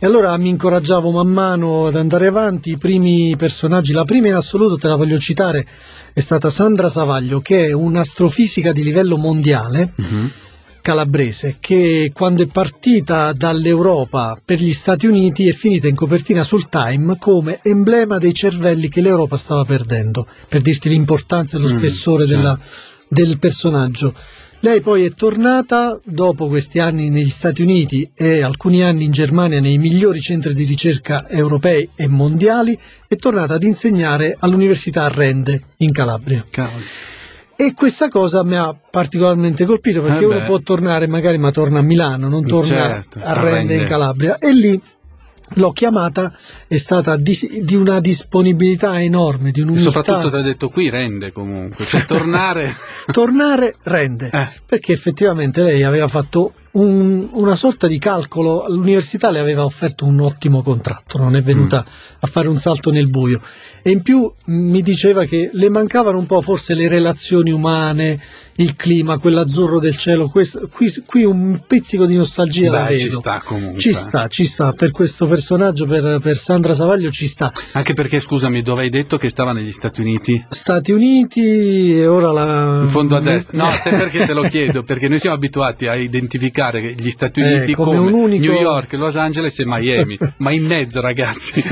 E 0.01 0.07
allora 0.07 0.37
mi 0.37 0.49
incoraggiavo 0.51 1.11
man 1.11 1.27
mano 1.29 1.87
ad 1.87 1.97
andare 1.97 2.29
avanti, 2.29 2.71
i 2.71 2.77
primi 2.79 3.35
personaggi, 3.37 3.93
la 3.93 4.05
prima 4.05 4.29
in 4.29 4.35
assoluto 4.35 4.77
te 4.77 4.87
la 4.89 4.95
voglio 4.95 5.19
citare, 5.19 5.67
è 6.13 6.21
stata 6.21 6.51
Sandra 6.51 6.89
Savaglio, 6.89 7.41
che 7.41 7.67
è 7.67 7.73
un'astrofisica 7.73 8.73
di 8.73 8.85
livello 8.85 9.17
mondiale, 9.17 9.93
Mhm. 9.97 10.31
Calabrese, 10.89 11.57
che 11.61 12.11
quando 12.15 12.43
è 12.43 12.47
partita 12.47 13.35
dall'Europa 13.35 14.39
per 14.43 14.59
gli 14.59 14.73
Stati 14.73 15.07
Uniti 15.07 15.47
è 15.47 15.53
finita 15.53 15.87
in 15.87 15.95
copertina 15.95 16.43
sul 16.43 16.71
Time 16.71 17.19
come 17.19 17.61
emblema 17.63 18.17
dei 18.17 18.33
cervelli 18.33 18.89
che 18.89 19.03
l'Europa 19.03 19.37
stava 19.37 19.67
perdendo, 19.67 20.27
per 20.49 20.63
dirti 20.63 20.89
l'importanza 20.89 21.59
e 21.59 21.61
lo 21.61 21.69
Mm, 21.69 21.77
spessore 21.77 22.27
certo. 22.27 22.41
della- 22.41 22.59
del 23.07 23.39
personaggio. 23.39 24.15
Lei 24.61 24.81
poi 24.81 25.05
è 25.05 25.13
tornata 25.13 26.01
dopo 26.05 26.49
questi 26.49 26.79
anni 26.79 27.11
negli 27.11 27.29
Stati 27.29 27.61
Uniti 27.61 28.09
e 28.15 28.41
alcuni 28.41 28.83
anni 28.83 29.05
in 29.05 29.13
Germania 29.13 29.61
nei 29.61 29.77
migliori 29.77 30.23
centri 30.23 30.55
di 30.55 30.65
ricerca 30.65 31.29
europei 31.29 31.87
e 31.95 32.09
mondiali, 32.09 32.77
è 33.07 33.17
tornata 33.17 33.55
ad 33.55 33.63
insegnare 33.63 34.35
all'Università 34.39 35.07
Rende 35.09 35.65
in 35.79 35.93
Calabria. 35.93 36.47
Cavolo. 36.49 36.83
E 37.61 37.75
questa 37.75 38.09
cosa 38.09 38.45
mi 38.45 38.55
ha 38.55 38.73
particolarmente 38.73 39.65
colpito 39.65 40.01
perché 40.01 40.23
Eh 40.23 40.27
uno 40.27 40.43
può 40.45 40.61
tornare 40.61 41.09
magari 41.09 41.39
ma 41.39 41.51
torna 41.51 41.81
a 41.81 41.83
Milano, 41.83 42.29
non 42.29 42.47
torna 42.47 42.65
Certo, 42.67 43.19
a 43.21 43.33
Rende 43.33 43.75
in 43.75 43.85
Calabria 43.85 44.39
e 44.39 44.53
lì 44.55 44.81
l'ho 45.55 45.73
chiamata, 45.73 46.31
è 46.69 46.77
stata 46.77 47.17
di, 47.17 47.63
di 47.63 47.75
una 47.75 48.01
disponibilità 48.01 49.01
enorme, 49.01 49.51
di 49.51 49.61
E 49.61 49.63
un'umiltà. 49.63 49.91
soprattutto 49.91 50.31
ti 50.31 50.37
ha 50.37 50.43
detto 50.43 50.69
qui 50.69 50.91
rende 50.91 51.33
comunque, 51.33 51.85
cioè 51.87 52.05
tornare... 52.07 52.77
Tornare 53.11 53.77
rende, 53.85 54.29
Eh. 54.31 54.49
perché 54.67 54.93
effettivamente 54.93 55.63
lei 55.63 55.83
aveva 55.85 56.07
fatto 56.07 56.53
un- 56.73 57.29
una 57.33 57.57
sorta 57.57 57.87
di 57.87 57.99
calcolo, 57.99 58.67
l'università 58.69 59.31
le 59.31 59.39
aveva 59.39 59.65
offerto 59.65 60.05
un 60.05 60.21
ottimo 60.21 60.63
contratto, 60.63 61.17
non 61.19 61.35
è 61.35 61.43
venuta 61.43 61.83
Mm. 61.83 62.17
a 62.21 62.27
fare 62.27 62.47
un 62.49 62.59
salto 62.59 62.91
nel 62.93 63.09
buio 63.09 63.41
e 63.89 63.91
in 63.93 64.03
più 64.03 64.31
mi 64.47 64.83
diceva 64.83 65.25
che 65.25 65.49
le 65.53 65.71
mancavano 65.71 66.19
un 66.19 66.27
po' 66.27 66.43
forse 66.43 66.75
le 66.75 66.89
relazioni 66.89 67.51
umane, 67.51 68.21
il 68.57 68.75
clima, 68.75 69.19
quell'azzurro 69.19 69.79
del 69.79 69.97
cielo, 69.97 70.29
questo- 70.29 70.69
qui, 70.71 70.93
qui 71.07 71.25
un 71.25 71.61
pizzico 71.65 72.07
di 72.07 72.17
nostalgia 72.17 72.71
la 72.73 72.83
Beh, 72.83 72.97
vedo. 72.97 73.11
ci 73.11 73.17
sta 73.17 73.43
comunque. 73.45 73.79
Ci 73.81 73.93
sta, 73.93 74.27
ci 74.27 74.45
sta, 74.45 74.73
per 74.73 74.91
questo 74.91 75.27
personaggio, 75.29 75.87
per, 75.87 76.19
per 76.21 76.37
Sandra 76.37 76.75
Savaglio 76.75 77.11
ci 77.13 77.29
sta. 77.29 77.53
Anche 77.73 77.95
perché, 77.95 78.19
scusami, 78.19 78.61
dove 78.63 78.83
hai 78.83 78.91
detto 78.91 79.17
che 79.17 79.29
stava 79.31 79.53
negli 79.53 79.71
Stati 79.71 80.01
Uniti? 80.01 80.45
Stati 80.51 80.91
Uniti 80.91 81.95
e 81.99 82.07
ora 82.09 82.33
la... 82.33 82.81
In 82.83 82.89
fondo 82.89 83.15
a 83.15 83.21
destra. 83.21 83.57
No, 83.57 83.71
sai 83.81 83.97
perché 83.97 84.27
te 84.27 84.33
lo 84.33 84.43
chiedo? 84.43 84.83
Perché 84.83 85.07
noi 85.09 85.21
siamo 85.21 85.37
abituati 85.37 85.87
a 85.87 85.95
identificare 85.95 86.95
gli 86.99 87.11
Stati 87.11 87.41
Eh, 87.41 87.55
Uniti 87.59 87.75
come 87.75 87.97
come, 87.97 88.11
un 88.13 88.13
unico- 88.21 88.53
New 88.53 88.61
York, 88.61 88.93
Los 88.95 89.15
Angeles 89.17 89.57
e 89.61 89.65
Miami. 89.67 90.19
Ma 90.39 90.51
in 90.51 90.65
mezzo, 90.67 91.01
ragazzi, 91.01 91.63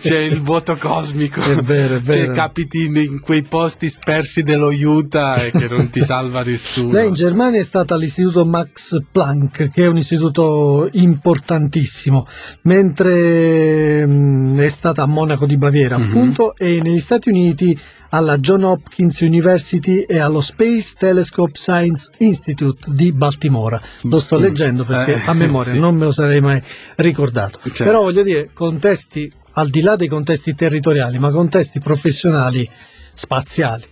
c'è 0.00 0.18
il 0.20 0.40
vuoto 0.42 0.76
cosmico. 0.76 1.40
Vero, 1.66 1.96
è 1.96 2.00
vero. 2.00 2.26
Cioè, 2.26 2.34
capiti 2.34 2.84
in, 2.84 2.96
in 2.96 3.20
quei 3.20 3.42
posti 3.42 3.88
spersi 3.88 4.42
dello 4.42 4.68
Utah 4.68 5.34
e 5.42 5.50
che 5.50 5.66
non 5.68 5.90
ti 5.90 6.00
salva 6.00 6.42
nessuno. 6.42 6.92
Lei 6.92 7.08
in 7.08 7.14
Germania 7.14 7.60
è 7.60 7.64
stata 7.64 7.94
all'istituto 7.94 8.44
Max 8.46 8.98
Planck, 9.10 9.68
che 9.70 9.82
è 9.82 9.86
un 9.88 9.96
istituto 9.96 10.88
importantissimo, 10.92 12.26
mentre 12.62 14.06
mh, 14.06 14.58
è 14.60 14.68
stata 14.68 15.02
a 15.02 15.06
Monaco 15.06 15.46
di 15.46 15.56
Baviera, 15.56 15.96
Mhm. 15.98 16.04
appunto, 16.08 16.54
e 16.56 16.80
negli 16.82 17.00
Stati 17.00 17.28
Uniti 17.28 17.78
alla 18.10 18.36
John 18.36 18.62
Hopkins 18.62 19.20
University 19.20 20.00
e 20.02 20.18
allo 20.18 20.40
Space 20.40 20.94
Telescope 20.96 21.52
Science 21.54 22.10
Institute 22.18 22.90
di 22.92 23.12
Baltimora. 23.12 23.80
Lo 24.02 24.18
sto 24.20 24.38
Mm. 24.38 24.42
leggendo 24.42 24.84
perché 24.84 25.14
Eh, 25.14 25.22
a 25.26 25.32
memoria 25.34 25.72
sì. 25.74 25.78
non 25.78 25.96
me 25.96 26.04
lo 26.04 26.12
sarei 26.12 26.40
mai 26.40 26.62
ricordato. 26.96 27.58
Certo. 27.64 27.84
Però 27.84 28.02
voglio 28.02 28.22
dire, 28.22 28.48
contesti 28.52 29.30
al 29.58 29.68
di 29.68 29.80
là 29.80 29.96
dei 29.96 30.08
contesti 30.08 30.54
territoriali, 30.54 31.18
ma 31.18 31.30
contesti 31.30 31.80
professionali 31.80 32.68
spaziali. 33.14 33.84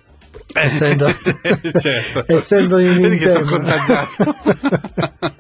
Essendo, 0.53 1.07
certo. 1.81 2.25
essendo 2.27 2.79
in 2.79 3.19
contagiato. 3.47 4.37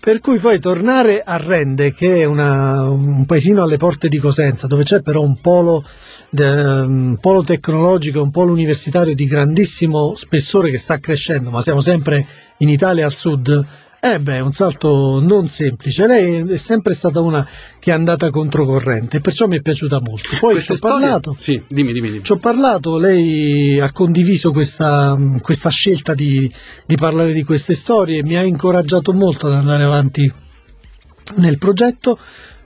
per 0.00 0.20
cui 0.20 0.38
poi 0.38 0.58
tornare 0.58 1.22
a 1.22 1.36
Rende, 1.36 1.92
che 1.92 2.18
è 2.18 2.24
una- 2.24 2.88
un 2.88 3.26
paesino 3.26 3.62
alle 3.62 3.76
porte 3.76 4.08
di 4.08 4.18
Cosenza, 4.18 4.66
dove 4.66 4.84
c'è 4.84 5.02
però 5.02 5.22
un 5.22 5.40
polo 5.40 5.84
un 6.30 7.16
polo 7.20 7.42
tecnologico, 7.42 8.22
un 8.22 8.30
polo 8.30 8.52
universitario 8.52 9.14
di 9.14 9.24
grandissimo 9.26 10.14
spessore 10.14 10.70
che 10.70 10.78
sta 10.78 10.98
crescendo, 10.98 11.50
ma 11.50 11.62
siamo 11.62 11.80
sempre 11.80 12.26
in 12.58 12.68
Italia 12.68 13.06
al 13.06 13.14
sud, 13.14 13.66
eh 14.00 14.20
beh, 14.20 14.40
un 14.40 14.52
salto 14.52 15.20
non 15.20 15.48
semplice. 15.48 16.06
Lei 16.06 16.48
è 16.52 16.56
sempre 16.56 16.94
stata 16.94 17.20
una 17.20 17.46
che 17.78 17.90
è 17.90 17.94
andata 17.94 18.30
controcorrente, 18.30 19.20
perciò 19.20 19.46
mi 19.46 19.56
è 19.56 19.60
piaciuta 19.60 20.00
molto. 20.00 20.30
Poi 20.38 20.60
ci 20.60 20.72
ho 20.72 20.76
parlato. 20.78 21.36
Sì, 21.38 21.62
dimmi, 21.68 21.92
dimmi, 21.92 22.10
dimmi. 22.10 22.22
Ci 22.24 22.32
ho 22.32 22.36
parlato, 22.36 22.96
lei 22.98 23.80
ha 23.80 23.90
condiviso 23.92 24.52
questa, 24.52 25.18
questa 25.40 25.68
scelta 25.70 26.14
di, 26.14 26.50
di 26.86 26.94
parlare 26.96 27.32
di 27.32 27.42
queste 27.42 27.74
storie, 27.74 28.22
mi 28.22 28.36
ha 28.36 28.42
incoraggiato 28.42 29.12
molto 29.12 29.46
ad 29.48 29.54
andare 29.54 29.82
avanti 29.82 30.32
nel 31.36 31.58
progetto. 31.58 32.18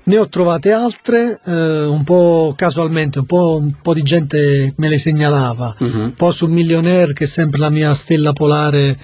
Ne 0.04 0.18
ho 0.18 0.28
trovate 0.28 0.72
altre, 0.72 1.40
eh, 1.46 1.84
un 1.84 2.02
po' 2.02 2.54
casualmente, 2.56 3.20
un 3.20 3.24
po', 3.26 3.56
un 3.60 3.72
po', 3.80 3.94
di 3.94 4.02
gente 4.02 4.74
me 4.76 4.88
le 4.88 4.98
segnalava, 4.98 5.76
Mhm. 5.78 6.00
un 6.00 6.14
po' 6.14 6.32
sul 6.32 6.50
Millionaire 6.50 7.12
che 7.12 7.24
è 7.24 7.26
sempre 7.28 7.60
la 7.60 7.70
mia 7.70 7.94
stella 7.94 8.32
polare 8.32 8.98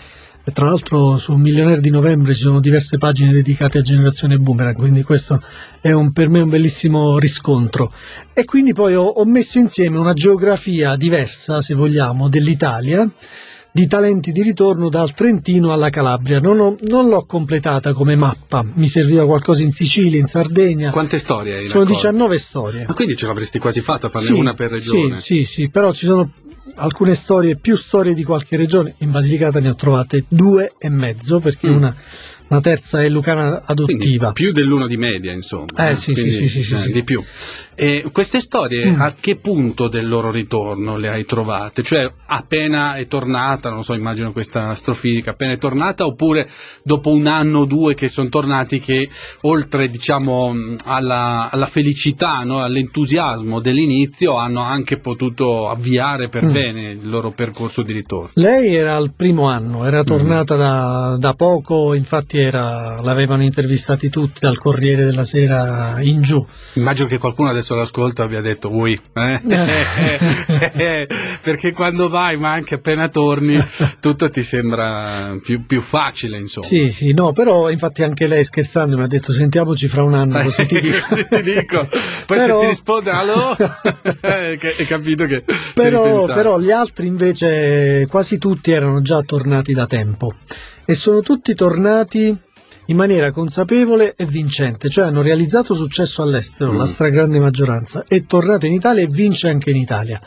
e 0.48 0.50
tra 0.50 0.64
l'altro 0.64 1.18
su 1.18 1.34
Millionaire 1.34 1.82
di 1.82 1.90
novembre 1.90 2.32
ci 2.32 2.40
sono 2.40 2.58
diverse 2.58 2.96
pagine 2.96 3.32
dedicate 3.32 3.76
a 3.76 3.82
Generazione 3.82 4.38
Boomerang, 4.38 4.76
quindi 4.76 5.02
questo 5.02 5.42
è 5.78 5.92
un- 5.92 6.10
per 6.12 6.30
me 6.30 6.40
un 6.40 6.48
bellissimo 6.48 7.18
riscontro. 7.18 7.92
E 8.32 8.46
quindi 8.46 8.72
poi 8.72 8.94
ho, 8.94 9.02
ho 9.02 9.26
messo 9.26 9.58
insieme 9.58 9.98
una 9.98 10.14
geografia 10.14 10.96
diversa, 10.96 11.60
se 11.60 11.74
vogliamo, 11.74 12.30
dell'Italia, 12.30 13.06
di 13.70 13.86
talenti 13.86 14.32
di 14.32 14.42
ritorno 14.42 14.88
dal 14.88 15.12
Trentino 15.14 15.72
alla 15.72 15.90
Calabria. 15.90 16.40
Non, 16.40 16.58
ho- 16.58 16.76
non 16.88 17.08
l'ho 17.08 17.24
completata 17.26 17.92
come 17.92 18.16
mappa, 18.16 18.64
mi 18.74 18.86
serviva 18.88 19.24
qualcosa 19.24 19.62
in 19.62 19.72
Sicilia, 19.72 20.18
in 20.18 20.26
Sardegna. 20.26 20.90
Quante 20.90 21.18
storie 21.18 21.56
hai 21.58 21.66
Sono 21.66 21.84
raccolto? 21.84 21.92
19 22.08 22.38
storie. 22.38 22.84
Ma 22.88 22.94
quindi 22.94 23.16
ce 23.16 23.26
l'avresti 23.26 23.58
quasi 23.58 23.80
fatta, 23.80 24.08
farne 24.08 24.26
Sì, 24.26 24.32
una 24.32 24.54
per 24.54 24.70
regione. 24.70 25.20
Sì, 25.20 25.36
sì, 25.36 25.44
sì, 25.44 25.68
però 25.70 25.92
ci 25.92 26.06
sono 26.06 26.30
alcune 26.76 27.14
storie, 27.14 27.56
più 27.56 27.76
storie 27.76 28.14
di 28.14 28.24
qualche 28.24 28.56
regione. 28.56 28.94
In 28.98 29.10
Basilicata 29.10 29.60
ne 29.60 29.68
ho 29.70 29.74
trovate 29.74 30.24
due 30.28 30.74
e 30.78 30.88
mezzo, 30.88 31.38
perché 31.40 31.68
Mm. 31.68 31.74
una, 31.76 31.96
una 32.48 32.60
terza 32.60 33.02
è 33.02 33.08
lucana 33.08 33.60
Quindi 33.74 33.94
adottiva. 33.94 34.32
più 34.32 34.52
dell'uno 34.52 34.86
di 34.86 34.96
media, 34.96 35.32
insomma. 35.32 35.66
Eh, 35.90 35.94
sì, 35.94 36.14
sì, 36.14 36.20
Quindi, 36.22 36.30
sì, 36.32 36.48
sì, 36.48 36.62
sì, 36.62 36.74
eh, 36.74 36.78
sì. 36.78 36.92
Di 36.92 37.02
più. 37.04 37.22
E 37.74 38.04
queste 38.10 38.40
storie 38.40 38.86
Mm. 38.90 39.00
a 39.00 39.14
che 39.20 39.36
punto 39.36 39.86
del 39.88 40.08
loro 40.08 40.30
ritorno 40.30 40.96
le 40.96 41.08
hai 41.08 41.24
trovate? 41.24 41.82
Cioè 41.82 42.10
appena 42.26 42.94
è 42.94 43.06
tornata, 43.06 43.70
non 43.70 43.84
so, 43.84 43.92
immagino 43.94 44.32
questa 44.32 44.68
astrofisica, 44.70 45.30
appena 45.30 45.52
è 45.52 45.58
tornata 45.58 46.04
oppure 46.06 46.48
dopo 46.82 47.10
un 47.10 47.26
anno 47.26 47.60
o 47.60 47.64
due 47.66 47.94
che 47.94 48.08
sono 48.08 48.28
tornati 48.28 48.80
che 48.80 49.08
oltre 49.42 49.88
diciamo 49.90 50.52
mh, 50.52 50.76
alla, 50.84 51.48
alla 51.52 51.66
felicità, 51.66 52.42
no, 52.42 52.62
all'entusiasmo 52.62 53.60
dell'inizio 53.60 54.36
hanno 54.36 54.62
anche 54.62 54.98
potuto 54.98 55.68
avviare 55.68 56.28
per 56.28 56.44
Mm. 56.46 56.52
bene 56.52 56.90
il 56.90 57.08
loro 57.08 57.30
percorso 57.30 57.82
di 57.82 57.92
ritorno? 57.92 58.30
Lei 58.34 58.74
era 58.74 58.96
al 58.96 59.12
primo 59.14 59.44
anno, 59.48 59.80
Mm. 59.80 59.84
era 59.84 60.02
tornata 60.02 60.56
da, 60.56 61.16
da 61.18 61.34
poco, 61.34 61.94
infatti 61.94 62.37
era- 62.40 63.00
l'avevano 63.02 63.42
intervistati 63.42 64.08
tutti 64.08 64.38
dal 64.40 64.58
Corriere 64.58 65.04
della 65.04 65.24
Sera 65.24 65.96
in 66.00 66.22
giù. 66.22 66.44
Immagino 66.74 67.08
che 67.08 67.18
qualcuno 67.18 67.50
adesso 67.50 67.74
l'ascolta 67.74 68.22
abbia 68.24 68.40
detto 68.40 68.70
ui, 68.72 68.98
eh? 69.14 69.40
perché 71.42 71.72
quando 71.72 72.08
vai 72.08 72.36
ma 72.36 72.52
anche 72.52 72.74
appena 72.76 73.08
torni 73.08 73.58
tutto 74.00 74.30
ti 74.30 74.42
sembra 74.42 75.36
più, 75.42 75.64
più 75.66 75.80
facile 75.80 76.38
insomma. 76.38 76.66
Sì, 76.66 76.90
sì, 76.90 77.12
no, 77.12 77.32
però 77.32 77.70
infatti 77.70 78.02
anche 78.02 78.26
lei 78.26 78.44
scherzando 78.44 78.96
mi 78.96 79.02
ha 79.02 79.06
detto 79.06 79.32
sentiamoci 79.32 79.88
fra 79.88 80.02
un 80.02 80.14
anno, 80.14 80.42
così 80.42 80.66
ti 80.66 80.80
dico. 80.80 80.96
Ti 81.28 81.42
dico. 81.42 81.88
Poi 82.26 82.36
Però- 82.38 82.58
se 82.60 82.64
ti 82.64 82.70
risponde 82.72 83.10
allo 83.10 83.56
eh, 84.22 84.58
hai 84.78 84.86
capito 84.86 85.26
che 85.26 85.44
però, 85.74 86.24
però 86.26 86.58
gli 86.58 86.70
altri 86.70 87.06
invece 87.06 88.06
quasi 88.08 88.38
tutti 88.38 88.70
erano 88.70 89.02
già 89.02 89.20
tornati 89.22 89.72
da 89.72 89.86
tempo 89.86 90.32
e 90.90 90.94
sono 90.94 91.20
tutti 91.20 91.54
tornati 91.54 92.34
in 92.86 92.96
maniera 92.96 93.30
consapevole 93.30 94.14
e 94.16 94.24
vincente, 94.24 94.88
cioè 94.88 95.04
hanno 95.04 95.20
realizzato 95.20 95.74
successo 95.74 96.22
all'estero, 96.22 96.72
Mm. 96.72 96.78
la 96.78 96.86
stragrande 96.86 97.38
maggioranza, 97.38 98.04
e 98.08 98.24
tornate 98.26 98.66
in 98.68 98.72
Italia 98.72 99.02
e 99.02 99.06
vince 99.06 99.48
anche 99.50 99.68
in 99.68 99.76
Italia, 99.76 100.18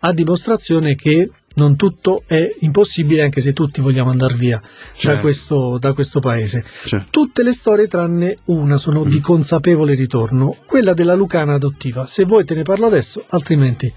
a 0.00 0.12
dimostrazione 0.14 0.94
che 0.94 1.30
non 1.56 1.76
tutto 1.76 2.22
è 2.26 2.50
impossibile 2.60 3.22
anche 3.24 3.42
se 3.42 3.52
tutti 3.52 3.82
vogliamo 3.82 4.08
andare 4.08 4.32
via 4.34 4.58
da, 4.58 4.68
Certo. 4.94 5.20
questo, 5.20 5.76
da 5.78 5.92
questo 5.92 6.20
paese. 6.20 6.64
Cioè, 6.86 7.04
Tutte 7.10 7.42
le 7.42 7.52
storie 7.52 7.86
tranne 7.86 8.38
una 8.46 8.78
sono 8.78 9.04
di 9.04 9.18
Mm. 9.18 9.22
consapevole 9.22 9.92
ritorno, 9.94 10.56
quella 10.64 10.94
della 10.94 11.14
Lucana 11.14 11.52
adottiva. 11.52 12.06
Se 12.06 12.24
vuoi 12.24 12.46
te 12.46 12.54
ne 12.54 12.62
parlo 12.62 12.86
adesso, 12.86 13.22
altrimenti 13.28 13.92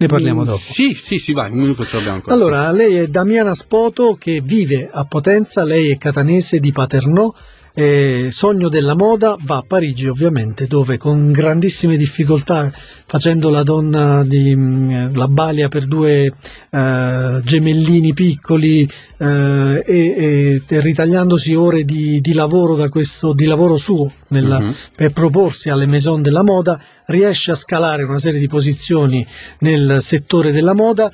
ne 0.00 0.06
parliamo 0.06 0.44
dopo. 0.44 0.58
Sì, 0.58 0.94
sì, 0.94 1.18
sì, 1.18 1.34
vai, 1.34 1.50
un 1.50 1.58
minuto 1.58 1.84
ce 1.84 1.96
l'abbiamo 1.96 2.16
ancora. 2.16 2.34
Allora, 2.34 2.70
lei 2.72 2.96
è 2.96 3.06
Damiana 3.08 3.54
Spoto 3.54 4.14
che 4.18 4.40
vive 4.42 4.88
a 4.90 5.04
Potenza, 5.04 5.62
lei 5.62 5.90
è 5.90 5.98
catanese 5.98 6.58
di 6.58 6.72
Paternò, 6.72 7.32
eh, 7.80 8.28
sogno 8.30 8.68
della 8.68 8.94
moda, 8.94 9.36
va 9.40 9.56
a 9.58 9.64
Parigi 9.66 10.06
ovviamente, 10.06 10.66
dove 10.66 10.98
con 10.98 11.32
grandissime 11.32 11.96
difficoltà, 11.96 12.70
facendo 13.06 13.48
la 13.48 13.62
donna 13.62 14.22
di 14.24 14.54
mh, 14.54 15.16
la 15.16 15.28
balia 15.28 15.68
per 15.68 15.86
due 15.86 16.32
eh, 16.70 17.40
gemellini 17.42 18.12
piccoli 18.12 18.88
eh, 19.18 19.82
e, 19.86 20.62
e 20.66 20.80
ritagliandosi 20.80 21.54
ore 21.54 21.84
di, 21.84 22.20
di 22.20 22.32
lavoro 22.34 22.74
da 22.76 22.88
questo, 22.88 23.32
di 23.32 23.46
lavoro 23.46 23.76
suo 23.76 24.12
nella- 24.28 24.60
Mhm. 24.60 24.74
per 24.94 25.12
proporsi 25.12 25.70
alle 25.70 25.86
maison 25.86 26.20
della 26.22 26.42
moda, 26.42 26.78
riesce 27.06 27.50
a 27.52 27.54
scalare 27.54 28.02
una 28.02 28.18
serie 28.18 28.38
di 28.38 28.46
posizioni 28.46 29.26
nel 29.60 29.98
settore 30.00 30.52
della 30.52 30.74
moda. 30.74 31.10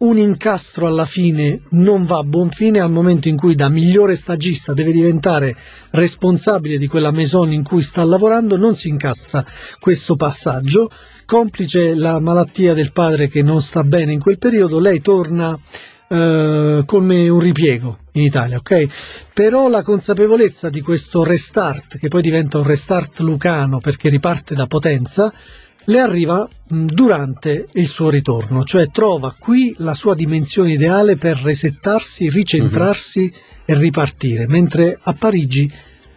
Un 0.00 0.16
incastro 0.16 0.86
alla 0.86 1.04
fine 1.04 1.60
non 1.72 2.06
va 2.06 2.16
a 2.16 2.24
buon 2.24 2.48
fine 2.48 2.80
al 2.80 2.90
momento 2.90 3.28
in 3.28 3.36
cui 3.36 3.54
da 3.54 3.68
migliore 3.68 4.16
stagista 4.16 4.72
deve 4.72 4.92
diventare 4.92 5.54
responsabile 5.90 6.78
di 6.78 6.86
quella 6.86 7.10
maison 7.10 7.52
in 7.52 7.62
cui 7.62 7.82
sta 7.82 8.02
lavorando, 8.02 8.56
non 8.56 8.74
si 8.74 8.88
incastra 8.88 9.44
questo 9.78 10.16
passaggio. 10.16 10.90
Complice 11.26 11.94
la 11.94 12.18
malattia 12.18 12.72
del 12.72 12.92
padre 12.92 13.28
che 13.28 13.42
non 13.42 13.60
sta 13.60 13.84
bene 13.84 14.12
in 14.12 14.20
quel 14.20 14.38
periodo, 14.38 14.80
lei 14.80 15.02
torna 15.02 15.58
eh, 16.08 16.82
come 16.86 17.28
un 17.28 17.38
ripiego 17.38 17.98
in 18.12 18.22
Italia, 18.22 18.56
ok? 18.56 18.86
Però 19.34 19.68
la 19.68 19.82
consapevolezza 19.82 20.70
di 20.70 20.80
questo 20.80 21.24
restart, 21.24 21.98
che 21.98 22.08
poi 22.08 22.22
diventa 22.22 22.56
un 22.56 22.64
restart 22.64 23.20
lucano 23.20 23.80
perché 23.80 24.08
riparte 24.08 24.54
da 24.54 24.66
potenza, 24.66 25.30
le 25.84 25.98
arriva 25.98 26.48
mh, 26.68 26.86
durante 26.86 27.68
il 27.72 27.86
suo 27.86 28.10
ritorno, 28.10 28.64
cioè 28.64 28.90
trova 28.90 29.34
qui 29.38 29.74
la 29.78 29.94
sua 29.94 30.14
dimensione 30.14 30.72
ideale 30.72 31.16
per 31.16 31.38
resettarsi, 31.38 32.28
ricentrarsi 32.28 33.32
e 33.64 33.74
ripartire, 33.74 34.46
mentre 34.46 34.98
a 35.00 35.12
Parigi 35.14 35.70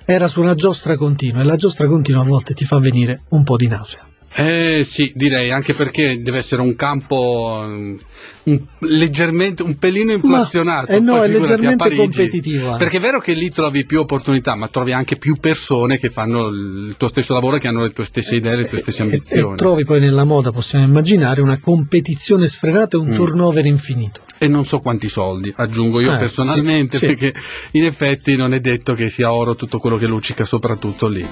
era 0.06 0.28
su 0.28 0.42
una 0.42 0.56
giostra 0.56 0.96
continua 0.98 1.42
e 1.42 1.46
la 1.46 1.56
giostra 1.56 1.88
continua 1.88 2.22
a 2.22 2.26
volte 2.26 2.54
ti 2.54 2.66
fa 2.66 2.80
venire 2.80 3.24
un 3.30 3.44
po' 3.44 3.58
di 3.58 3.68
nausea. 3.68 4.08
Eh 4.36 4.84
sì, 4.84 5.12
direi, 5.16 5.52
anche 5.52 5.74
perché 5.74 6.22
deve 6.22 6.40
essere 6.40 6.62
un 6.62 6.76
campo 6.76 7.64
mm, 7.66 7.98
un- 8.44 8.62
leggermente, 8.80 9.64
un 9.64 9.78
pelino 9.78 10.12
inflazionato. 10.12 10.92
eh 10.92 11.00
no, 11.00 11.22
è 11.22 11.28
leggermente 11.28 11.88
eh. 11.90 12.76
Perché 12.78 12.98
è 12.98 13.00
vero 13.00 13.20
che 13.20 13.34
lì 13.34 13.50
trovi 13.50 13.86
più 13.86 14.00
opportunità, 14.00 14.56
ma 14.56 14.68
trovi 14.68 14.92
anche 14.92 15.16
più 15.18 15.38
persone 15.38 15.98
che 16.00 16.10
fanno 16.10 16.48
il 16.48 16.96
tuo 16.98 17.08
stesso 17.08 17.34
lavoro, 17.34 17.58
che 17.58 17.68
hanno 17.68 17.82
le 17.84 17.92
tue 17.92 18.06
stesse 18.06 18.36
idee, 18.36 18.56
le 18.56 18.68
tue 18.68 18.80
stesse 18.80 19.02
E- 19.02 19.06
ambizioni. 19.06 19.54
E, 19.54 19.58
trovi 19.58 19.86
poi 19.86 20.00
nella 20.00 20.24
moda, 20.24 20.52
possiamo 20.52 20.86
immaginare, 20.86 21.42
una 21.42 21.60
competizione 21.60 22.48
sfrenata 22.48 22.98
e 22.98 23.00
un 23.00 23.08
Mm. 23.10 23.16
turnover 23.16 23.66
infinito. 23.66 24.22
E 24.40 24.48
non 24.50 24.66
so 24.66 24.80
quanti 24.80 25.08
soldi, 25.08 25.54
aggiungo 25.56 26.02
io 26.02 26.14
Eh, 26.14 26.18
personalmente, 26.18 26.98
sì, 26.98 27.06
sì. 27.08 27.16
perché 27.16 27.34
in 27.72 27.86
effetti 27.86 28.36
non 28.36 28.54
è 28.54 28.60
detto 28.60 28.94
che 28.94 29.10
sia 29.10 29.32
oro 29.32 29.56
tutto 29.56 29.80
quello 29.80 29.98
che 29.98 30.06
luccica, 30.06 30.44
soprattutto 30.44 31.08
lì. 31.08 31.26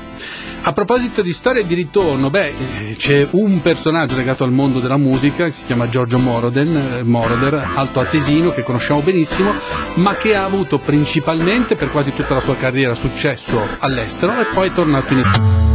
A 0.64 0.72
proposito 0.72 1.22
di 1.22 1.34
storia 1.34 1.62
di 1.64 1.74
ritorno, 1.74 2.30
beh, 2.30 2.48
eh, 2.48 2.96
c'è 2.96 3.28
un 3.32 3.62
personaggio 3.62 4.16
legato 4.16 4.44
al 4.46 4.52
mondo 4.52 4.80
della 4.80 4.96
musica 4.98 5.46
che 5.46 5.52
si 5.52 5.66
chiama 5.66 5.90
Giorgio 5.90 6.20
Moroden, 6.20 6.81
eh, 6.98 7.04
Moroder, 7.04 7.72
alto 7.76 8.00
atesino, 8.00 8.52
che 8.52 8.64
conosciamo 8.64 9.02
benissimo, 9.02 9.54
ma 9.96 10.16
che 10.16 10.36
ha 10.36 10.44
avuto 10.44 10.78
principalmente 10.80 11.76
per 11.76 11.92
quasi 11.92 12.14
tutta 12.14 12.34
la 12.34 12.42
sua 12.42 12.56
carriera 12.56 12.94
successo 12.94 13.62
all'estero 13.80 14.40
e 14.40 14.46
poi 14.54 14.70
è 14.70 14.74
tornato 14.74 15.14
in 15.14 15.20
Italia. 15.20 15.71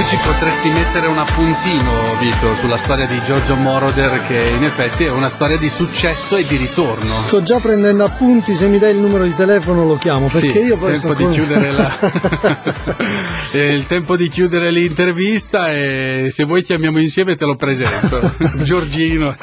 Qui 0.00 0.08
ci 0.08 0.16
potresti 0.24 0.70
mettere 0.70 1.08
un 1.08 1.18
appuntino, 1.18 2.16
Vito, 2.18 2.54
sulla 2.56 2.78
storia 2.78 3.04
di 3.04 3.20
Giorgio 3.22 3.54
Moroder, 3.54 4.26
che 4.26 4.40
in 4.56 4.64
effetti 4.64 5.04
è 5.04 5.10
una 5.10 5.28
storia 5.28 5.58
di 5.58 5.68
successo 5.68 6.36
e 6.36 6.46
di 6.46 6.56
ritorno. 6.56 7.04
Sto 7.04 7.42
già 7.42 7.60
prendendo 7.60 8.02
appunti, 8.02 8.54
se 8.54 8.66
mi 8.66 8.78
dai 8.78 8.94
il 8.94 8.98
numero 8.98 9.24
di 9.24 9.34
telefono 9.34 9.84
lo 9.84 9.98
chiamo, 9.98 10.28
perché 10.28 10.52
Sì, 10.52 10.58
io 10.68 10.78
poi 10.78 10.92
tempo 10.92 11.12
di 11.12 11.24
con- 11.24 11.32
chiudere 11.34 11.72
la... 11.72 11.98
è 13.52 13.58
il 13.58 13.86
tempo 13.86 14.16
di 14.16 14.28
chiudere 14.30 14.70
l'intervista 14.70 15.70
e 15.70 16.28
se 16.30 16.44
vuoi 16.44 16.62
chiamiamo 16.62 16.98
insieme 16.98 17.36
te 17.36 17.44
lo 17.44 17.56
presento. 17.56 18.32
Giorgino. 18.64 19.36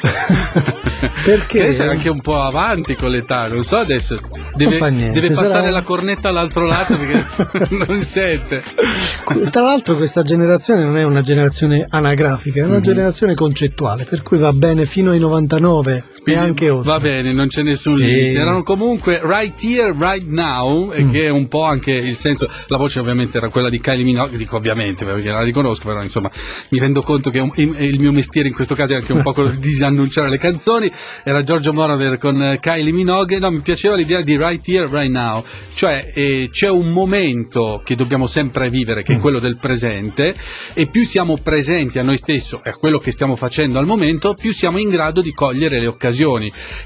Perché? 1.22 1.62
Adesso 1.62 1.82
è 1.82 1.86
anche 1.86 2.08
un 2.08 2.20
po' 2.20 2.42
avanti 2.42 2.96
con 2.96 3.10
l'età, 3.10 3.46
non 3.46 3.62
so 3.62 3.76
adesso. 3.76 4.18
Deve, 4.66 5.12
deve 5.12 5.28
passare 5.28 5.48
sarà- 5.48 5.70
la 5.70 5.82
cornetta 5.82 6.28
all'altro 6.28 6.66
lato 6.66 6.96
perché 6.96 7.74
non 7.86 8.00
sente. 8.02 8.62
Tra 9.50 9.62
l'altro 9.62 9.96
questa 9.96 10.22
generazione 10.22 10.82
non 10.84 10.96
è 10.96 11.04
una 11.04 11.22
generazione 11.22 11.86
anagrafica, 11.88 12.60
è 12.60 12.64
una 12.64 12.76
Mhm. 12.76 12.82
generazione 12.82 13.34
concettuale, 13.34 14.04
per 14.04 14.22
cui 14.22 14.38
va 14.38 14.52
bene 14.52 14.84
fino 14.86 15.10
ai 15.12 15.18
99 15.18 15.94
e 15.96 16.17
Quindi 16.32 16.48
anche 16.48 16.70
oltre. 16.70 16.90
Va 16.92 17.00
bene, 17.00 17.32
non 17.32 17.48
c'è 17.48 17.62
nessun 17.62 17.96
limite. 17.98 18.32
Erano 18.32 18.62
comunque 18.62 19.20
right 19.22 19.60
here, 19.62 19.94
right 19.98 20.26
now, 20.26 20.92
e 20.92 21.02
Mm. 21.04 21.10
che 21.10 21.24
è 21.24 21.28
un 21.28 21.48
po' 21.48 21.64
anche 21.64 21.92
il 21.92 22.14
senso. 22.16 22.48
La 22.68 22.76
voce 22.76 22.98
ovviamente 23.00 23.36
era 23.38 23.48
quella 23.48 23.68
di 23.68 23.80
Kylie 23.80 24.04
Minogue, 24.04 24.36
dico 24.36 24.56
ovviamente 24.56 25.04
perché 25.04 25.30
la 25.30 25.42
riconosco, 25.42 25.86
però 25.86 26.02
insomma 26.02 26.30
mi 26.70 26.78
rendo 26.78 27.02
conto 27.02 27.30
che 27.30 27.38
un- 27.40 27.52
il 27.56 27.98
mio 27.98 28.12
mestiere 28.12 28.48
in 28.48 28.54
questo 28.54 28.74
caso 28.74 28.92
è 28.92 28.96
anche 28.96 29.12
un 29.12 29.22
po' 29.22 29.32
quello 29.32 29.50
di 29.50 29.58
disannunciare 29.58 30.28
le 30.28 30.38
canzoni. 30.38 30.90
Era 31.24 31.42
Giorgio 31.42 31.72
Moroder 31.72 32.18
con 32.18 32.58
Kylie 32.60 32.92
Minogue. 32.92 33.38
No, 33.38 33.50
mi 33.50 33.60
piaceva 33.60 33.94
l'idea 33.94 34.20
di 34.20 34.36
right 34.36 34.66
here, 34.68 34.88
right 34.90 35.10
now, 35.10 35.44
cioè 35.74 36.12
eh, 36.14 36.48
c'è 36.52 36.68
un 36.68 36.90
momento 36.90 37.82
che 37.84 37.94
dobbiamo 37.94 38.26
sempre 38.26 38.68
vivere, 38.70 39.02
che 39.02 39.12
è 39.14 39.16
Mm. 39.16 39.20
quello 39.20 39.38
del 39.38 39.56
presente, 39.56 40.34
e 40.74 40.86
più 40.86 41.04
siamo 41.04 41.38
presenti 41.38 41.98
a 41.98 42.02
noi 42.02 42.16
stessi 42.16 42.58
e 42.62 42.70
a 42.70 42.74
quello 42.76 42.98
che 42.98 43.10
stiamo 43.12 43.36
facendo 43.36 43.78
al 43.78 43.86
momento, 43.86 44.34
più 44.34 44.52
siamo 44.52 44.78
in 44.78 44.88
grado 44.88 45.20
di 45.20 45.32
cogliere 45.32 45.78
le 45.80 45.86
occasioni, 45.86 46.16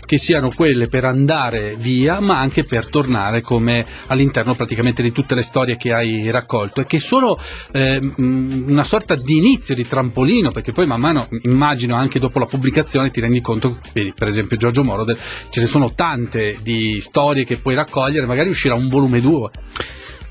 che 0.05 0.19
siano 0.19 0.51
quelle 0.55 0.89
per 0.89 1.05
andare 1.05 1.77
via, 1.77 2.21
ma 2.21 2.39
anche 2.39 2.65
per 2.65 2.89
tornare 2.89 3.41
come 3.41 3.87
all'interno 4.09 4.55
praticamente 4.55 5.03
di 5.03 5.13
tutte 5.13 5.35
le 5.35 5.43
storie 5.43 5.77
che 5.77 5.93
hai 5.93 6.31
raccolto 6.31 6.81
e 6.81 6.87
che 6.87 7.01
sono 7.01 7.39
eh, 7.73 8.01
una 8.17 8.85
sorta 8.85 9.15
di 9.15 9.37
inizio, 9.37 9.75
di 9.75 9.87
trampolino, 9.87 10.51
perché 10.51 10.73
poi 10.73 10.87
man 10.87 11.01
mano, 11.01 11.29
immagino 11.43 11.97
anche 11.97 12.19
dopo 12.19 12.39
la 12.39 12.47
pubblicazione, 12.47 13.11
ti 13.11 13.21
rendi 13.21 13.41
conto, 13.41 13.79
vedi, 13.93 14.13
per 14.17 14.29
esempio 14.29 14.57
Giorgio 14.57 14.85
Moroder, 14.85 15.19
ce 15.49 15.61
ne 15.61 15.67
sono 15.67 15.95
tante 15.95 16.59
di 16.63 17.01
storie 17.01 17.45
che 17.45 17.57
puoi 17.57 17.75
raccogliere, 17.75 18.27
magari 18.27 18.51
uscirà 18.51 18.75
un 18.75 18.89
volume 18.89 19.21
2. 19.21 19.51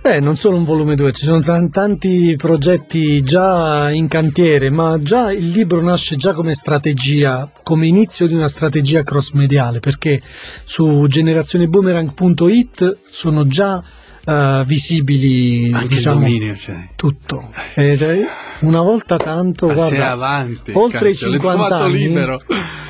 Eh, 0.03 0.19
non 0.19 0.35
solo 0.35 0.57
un 0.57 0.63
volume 0.63 0.95
2, 0.95 1.11
ci 1.11 1.25
sono 1.25 1.41
tan- 1.41 1.69
tanti 1.69 2.33
progetti 2.35 3.21
già 3.21 3.91
in 3.91 4.07
cantiere, 4.07 4.71
ma 4.71 4.97
già 4.99 5.31
il 5.31 5.49
libro 5.49 5.79
nasce 5.79 6.15
già 6.15 6.33
come 6.33 6.55
strategia, 6.55 7.47
come 7.61 7.85
inizio 7.85 8.25
di 8.25 8.33
una 8.33 8.47
strategia 8.47 9.03
cross 9.03 9.33
mediale, 9.33 9.79
perché 9.79 10.19
su 10.63 11.05
generazioneboomerang.it 11.07 12.97
sono 13.07 13.45
già 13.45 13.83
eh, 14.25 14.63
visibili 14.65 15.71
Anche 15.71 15.95
diciamo, 15.95 16.19
dominio, 16.19 16.55
cioè. 16.55 16.89
tutto. 16.95 17.53
Ed 17.75 18.03
una 18.61 18.81
volta 18.81 19.17
tanto, 19.17 19.67
Ma 19.67 19.75
sei 19.75 19.97
guarda, 19.97 20.09
avanti, 20.11 20.71
oltre 20.73 21.09
i 21.09 21.13
cazzo, 21.13 21.29
l'hai 21.29 21.39
50 21.39 21.65
trovato 21.67 21.83
anni, 21.83 21.97
libero. 21.99 22.41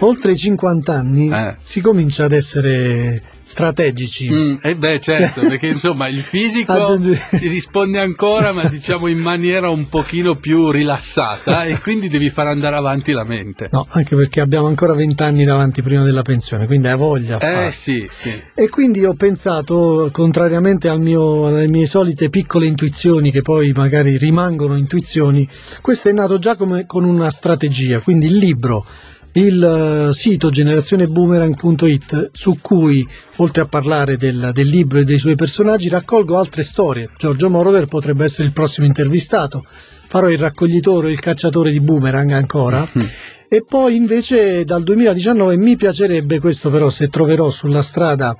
Oltre 0.01 0.31
i 0.33 0.37
50 0.37 0.93
anni 0.93 1.29
Eh. 1.31 1.55
si 1.61 1.81
comincia 1.81 2.25
ad 2.25 2.31
essere 2.33 3.21
strategici. 3.43 4.31
Mm, 4.31 4.55
eh 4.61 4.75
beh, 4.77 4.99
certo, 5.01 5.41
perché 5.47 5.67
insomma 5.67 6.07
il 6.07 6.21
fisico 6.21 6.71
Aggiungi- 6.71 7.17
risponde 7.49 7.99
ancora, 7.99 8.53
ma 8.53 8.63
diciamo 8.65 9.07
in 9.07 9.17
maniera 9.19 9.69
un 9.69 9.89
pochino 9.89 10.35
più 10.35 10.71
rilassata 10.71 11.65
e 11.65 11.77
quindi 11.79 12.07
devi 12.07 12.29
far 12.29 12.47
andare 12.47 12.77
avanti 12.77 13.11
la 13.11 13.25
mente. 13.25 13.67
No, 13.71 13.85
anche 13.89 14.15
perché 14.15 14.39
abbiamo 14.39 14.67
ancora 14.67 14.93
20 14.93 15.21
anni 15.23 15.43
davanti 15.43 15.81
prima 15.81 16.03
della 16.03 16.21
pensione, 16.21 16.65
quindi 16.65 16.87
hai 16.87 16.95
voglia. 16.97 17.39
Eh 17.39 17.71
sì, 17.73 18.07
sì. 18.11 18.33
E 18.55 18.69
quindi 18.69 19.03
ho 19.03 19.15
pensato, 19.15 20.09
contrariamente 20.13 20.87
al 20.87 21.01
mio- 21.01 21.47
alle 21.47 21.67
mie 21.67 21.85
solite 21.87 22.29
piccole 22.29 22.65
intuizioni, 22.67 23.31
che 23.31 23.41
poi 23.41 23.73
magari 23.73 24.15
rimangono 24.17 24.77
intuizioni, 24.77 25.47
questo 25.81 26.07
è 26.07 26.13
nato 26.13 26.39
già 26.39 26.55
come, 26.55 26.85
con 26.85 27.03
una 27.03 27.29
strategia. 27.29 27.99
Quindi 27.99 28.27
il 28.27 28.37
libro, 28.37 28.85
il 29.33 30.09
eh, 30.09 30.13
sito 30.13 30.49
generazioneboomerang.it, 30.49 32.31
su 32.33 32.57
cui, 32.61 33.07
oltre 33.37 33.61
a 33.61 33.65
parlare 33.65 34.17
del, 34.17 34.51
del 34.53 34.67
libro 34.67 34.99
e 34.99 35.03
dei 35.03 35.19
suoi 35.19 35.35
personaggi, 35.35 35.89
raccolgo 35.89 36.37
altre 36.37 36.63
storie. 36.63 37.09
Giorgio 37.17 37.49
Moroder 37.49 37.85
potrebbe 37.85 38.25
essere 38.25 38.47
il 38.47 38.53
prossimo 38.53 38.85
intervistato. 38.85 39.63
Farò 39.65 40.29
il 40.29 40.37
raccoglitore 40.37 41.07
e 41.07 41.11
il 41.11 41.19
cacciatore 41.19 41.71
di 41.71 41.79
boomerang 41.79 42.31
ancora. 42.31 42.85
Mm. 42.85 43.01
E 43.47 43.63
poi 43.67 43.95
invece 43.95 44.63
dal 44.63 44.83
2019 44.83 45.57
mi 45.57 45.75
piacerebbe, 45.75 46.39
questo 46.39 46.69
però 46.69 46.89
se 46.89 47.09
troverò 47.09 47.49
sulla 47.49 47.81
strada 47.81 48.35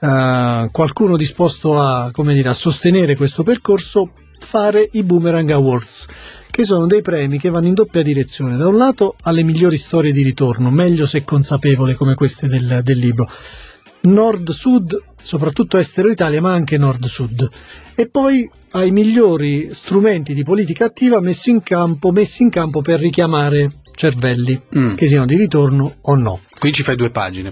eh, 0.00 0.68
qualcuno 0.70 1.16
disposto 1.16 1.78
a, 1.78 2.10
come 2.12 2.34
dire, 2.34 2.48
a 2.48 2.54
sostenere 2.54 3.16
questo 3.16 3.42
percorso, 3.42 4.12
fare 4.38 4.88
i 4.92 5.02
Boomerang 5.02 5.50
Awards, 5.50 6.06
che 6.54 6.62
sono 6.62 6.86
dei 6.86 7.02
premi 7.02 7.36
che 7.36 7.50
vanno 7.50 7.66
in 7.66 7.74
doppia 7.74 8.00
direzione. 8.00 8.56
Da 8.56 8.68
un 8.68 8.76
lato 8.76 9.16
alle 9.22 9.42
migliori 9.42 9.76
storie 9.76 10.12
di 10.12 10.22
ritorno, 10.22 10.70
meglio 10.70 11.04
se 11.04 11.24
consapevole 11.24 11.94
come 11.94 12.14
queste 12.14 12.46
del, 12.46 12.78
del 12.84 12.96
libro. 12.96 13.28
Nord-Sud, 14.02 15.02
soprattutto 15.20 15.78
Estero-Italia, 15.78 16.40
ma 16.40 16.52
anche 16.52 16.78
Nord-Sud. 16.78 17.48
E 17.96 18.06
poi 18.06 18.48
ai 18.70 18.92
migliori 18.92 19.74
strumenti 19.74 20.32
di 20.32 20.44
politica 20.44 20.84
attiva 20.84 21.18
messi 21.18 21.50
in 21.50 21.60
campo, 21.60 22.12
messi 22.12 22.44
in 22.44 22.50
campo 22.50 22.82
per 22.82 23.00
richiamare 23.00 23.80
cervelli, 23.94 24.60
Mm. 24.76 24.94
che 24.94 25.06
siano 25.06 25.26
di 25.26 25.36
ritorno 25.36 25.96
o 26.02 26.14
no. 26.16 26.40
Qui 26.58 26.72
ci 26.72 26.82
fai 26.82 26.96
due 26.96 27.10
pagine. 27.10 27.50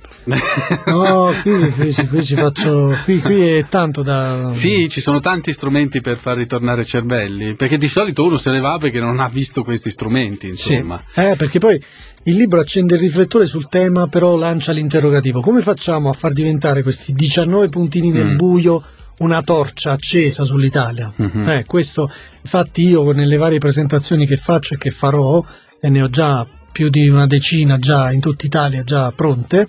No, 0.86 1.32
qui, 1.42 1.70
qui, 1.72 1.92
ci- 1.92 2.06
qui 2.06 2.22
ci 2.24 2.34
faccio, 2.34 2.94
qui, 3.04 3.20
qui 3.20 3.40
è 3.42 3.66
tanto 3.68 4.02
da... 4.02 4.50
Sì, 4.52 4.88
ci 4.88 5.00
sono 5.00 5.20
tanti 5.20 5.52
strumenti 5.52 6.00
per 6.00 6.16
far 6.16 6.36
ritornare 6.36 6.84
cervelli, 6.84 7.54
perché 7.54 7.78
di 7.78 7.88
solito 7.88 8.24
uno 8.24 8.36
se 8.38 8.50
ne 8.50 8.60
va 8.60 8.78
perché 8.78 9.00
non 9.00 9.20
ha 9.20 9.28
visto 9.28 9.62
questi 9.62 9.90
strumenti, 9.90 10.54
Sì. 10.56 10.74
insomma. 10.74 11.02
Eh, 11.14 11.34
perché 11.36 11.58
poi 11.58 11.82
il 12.24 12.36
libro 12.36 12.60
accende 12.60 12.94
il 12.94 13.00
riflettore 13.00 13.46
sul 13.46 13.68
tema, 13.68 14.06
però 14.06 14.36
lancia 14.36 14.72
l'interrogativo. 14.72 15.40
Come 15.40 15.60
facciamo 15.62 16.08
a 16.08 16.12
far 16.12 16.32
diventare 16.32 16.82
questi 16.82 17.12
19 17.12 17.68
puntini 17.68 18.10
nel 18.10 18.28
Mm. 18.32 18.36
buio 18.36 18.82
una 19.18 19.42
torcia 19.42 19.90
accesa 19.92 20.44
sull'Italia? 20.44 21.12
Mhm. 21.16 21.48
Eh, 21.48 21.64
questo, 21.66 22.10
infatti 22.40 22.88
io 22.88 23.10
nelle 23.12 23.36
varie 23.36 23.58
presentazioni 23.58 24.26
che 24.26 24.36
faccio 24.36 24.74
e 24.74 24.78
che 24.78 24.90
farò, 24.90 25.44
e 25.84 25.88
ne 25.88 26.00
ho 26.00 26.08
già 26.08 26.46
più 26.70 26.88
di 26.88 27.08
una 27.08 27.26
decina 27.26 27.76
già 27.76 28.12
in 28.12 28.20
tutta 28.20 28.46
Italia 28.46 28.84
già 28.84 29.10
pronte 29.10 29.66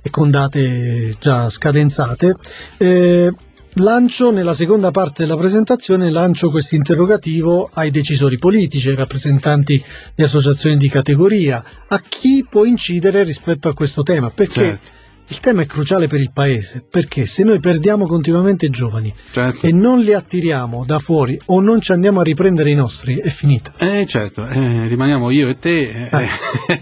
e 0.00 0.08
con 0.08 0.30
date 0.30 1.14
già 1.20 1.50
scadenzate, 1.50 2.34
eh, 2.78 3.30
lancio 3.74 4.32
nella 4.32 4.54
seconda 4.54 4.90
parte 4.90 5.22
della 5.22 5.36
presentazione 5.36 6.10
lancio 6.10 6.50
questo 6.50 6.74
interrogativo 6.74 7.68
ai 7.70 7.90
decisori 7.90 8.38
politici, 8.38 8.88
ai 8.88 8.94
rappresentanti 8.94 9.80
di 10.14 10.22
associazioni 10.22 10.78
di 10.78 10.88
categoria, 10.88 11.62
a 11.86 12.00
chi 12.00 12.46
può 12.48 12.64
incidere 12.64 13.22
rispetto 13.22 13.68
a 13.68 13.74
questo 13.74 14.02
tema, 14.02 14.30
perché 14.30 14.62
Certo. 14.62 15.00
Il 15.32 15.40
tema 15.40 15.62
è 15.62 15.66
cruciale 15.66 16.08
per 16.08 16.20
il 16.20 16.30
paese, 16.30 16.84
perché 16.88 17.24
se 17.24 17.42
noi 17.42 17.58
perdiamo 17.58 18.06
continuamente 18.06 18.68
giovani 18.68 19.12
Certo. 19.32 19.64
e 19.66 19.72
non 19.72 20.00
li 20.00 20.12
attiriamo 20.12 20.84
da 20.86 20.98
fuori 20.98 21.40
o 21.46 21.60
non 21.62 21.80
ci 21.80 21.90
andiamo 21.92 22.20
a 22.20 22.22
riprendere 22.22 22.68
i 22.68 22.74
nostri, 22.74 23.16
è 23.16 23.30
finita. 23.30 23.72
Eh 23.78 24.04
certo, 24.06 24.46
eh, 24.46 24.86
rimaniamo 24.88 25.30
io 25.30 25.48
e 25.48 25.58
te. 25.58 26.08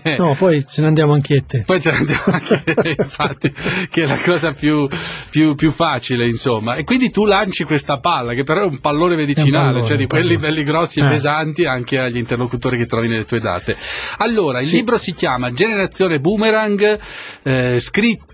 eh. 0.02 0.16
No, 0.18 0.34
poi 0.36 0.64
ce 0.68 0.80
ne 0.80 0.88
andiamo 0.88 1.12
anche 1.12 1.36
a 1.36 1.42
te. 1.46 1.62
Poi 1.64 1.80
ce 1.80 1.92
ne 1.92 1.96
andiamo 1.98 2.22
anche, 2.26 2.62
infatti, 2.98 3.54
che 3.88 4.02
è 4.02 4.06
la 4.06 4.18
cosa 4.18 4.52
più, 4.52 4.88
più- 5.30 5.54
più 5.54 5.70
facile, 5.70 6.26
insomma. 6.26 6.74
E 6.74 6.82
quindi 6.82 7.12
tu 7.12 7.24
lanci 7.26 7.62
questa 7.62 8.00
palla, 8.00 8.34
che 8.34 8.42
però 8.42 8.62
è 8.62 8.66
un 8.66 8.80
pallone 8.80 9.14
medicinale, 9.14 9.66
pallone, 9.66 9.86
cioè 9.86 9.96
di 9.96 10.02
un 10.02 10.08
quelli 10.08 10.36
belli 10.38 10.64
grossi 10.64 10.98
e 10.98 11.04
Eh. 11.06 11.08
pesanti 11.08 11.66
anche 11.66 12.00
agli 12.00 12.16
interlocutori 12.16 12.76
che 12.76 12.86
trovi 12.86 13.06
nelle 13.06 13.24
tue 13.24 13.38
date. 13.38 13.76
Allora, 14.18 14.58
il 14.58 14.66
Sì. 14.66 14.76
libro 14.76 14.98
si 14.98 15.14
chiama 15.14 15.52
Generazione 15.52 16.18
Boomerang, 16.18 16.98
eh, 17.44 17.76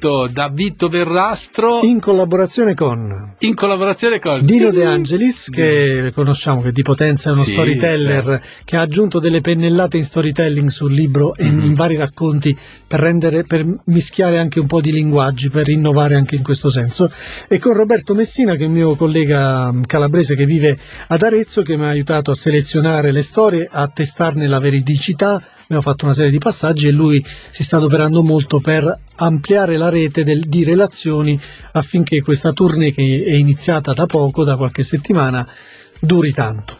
scritto 0.07 0.29
da 0.33 0.49
Vito 0.53 0.88
Verrastro 0.88 1.81
in, 1.83 1.90
In 1.90 2.01
collaborazione 2.01 2.75
con 2.75 3.35
collaborazione 3.55 4.19
con 4.19 4.45
Dino 4.45 4.71
De 4.71 4.85
Angelis, 4.85 5.49
che 5.51 6.12
conosciamo 6.14 6.61
che 6.62 6.73
di 6.73 6.83
Potenza 6.83 7.31
è 7.31 7.33
uno 7.33 7.42
Sì, 7.42 7.53
storyteller 7.53 8.25
certo. 8.25 8.47
che 8.64 8.77
ha 8.77 8.81
aggiunto 8.83 9.19
delle 9.19 9.40
pennellate 9.40 9.97
in 9.97 10.05
storytelling 10.05 10.69
sul 10.69 10.92
libro 10.92 11.35
e 11.35 11.45
in, 11.47 11.57
Mhm. 11.57 11.64
in 11.64 11.75
vari 11.75 11.97
racconti 11.97 12.57
per 12.87 13.01
rendere, 13.01 13.45
per 13.45 13.64
mischiare 13.87 14.38
anche 14.38 14.61
un 14.61 14.66
po' 14.66 14.81
di 14.81 14.92
linguaggi, 14.92 15.49
per 15.51 15.69
innovare 15.69 16.14
anche 16.16 16.37
in 16.37 16.42
questo 16.42 16.69
senso. 16.71 17.11
E 17.49 17.59
con 17.59 17.73
Roberto 17.73 18.14
Messina, 18.14 18.55
che 18.55 18.62
è 18.62 18.66
il 18.66 18.73
mio 18.73 18.95
collega 18.95 19.73
mh, 19.73 19.87
calabrese 19.87 20.35
che 20.37 20.45
vive 20.47 20.79
ad 21.09 21.23
Arezzo, 21.23 21.62
che 21.62 21.77
mi 21.77 21.85
ha 21.85 21.88
aiutato 21.88 22.31
a 22.31 22.35
selezionare 22.35 23.11
le 23.11 23.23
storie, 23.23 23.66
a 23.71 23.88
testarne 23.88 24.47
la 24.47 24.59
veridicità. 24.61 25.42
Abbiamo 25.62 25.83
fatto 25.83 26.05
una 26.05 26.14
serie 26.14 26.31
di 26.31 26.38
passaggi 26.38 26.87
e 26.88 26.92
lui 26.92 27.25
si 27.51 27.62
sta 27.64 27.79
adoperando 27.79 28.23
molto 28.23 28.61
per 28.61 29.01
ampliare 29.16 29.76
la 29.76 29.88
rete 29.88 30.22
del- 30.22 30.44
di 30.46 30.64
relazioni 30.64 31.38
affinché 31.72 32.22
questa 32.22 32.52
tournée 32.52 32.92
che 32.92 33.24
è 33.24 33.35
iniziata 33.35 33.92
da 33.92 34.07
poco, 34.07 34.44
da 34.44 34.57
qualche 34.57 34.83
settimana, 34.83 35.46
duri 36.00 36.33
tanto. 36.33 36.79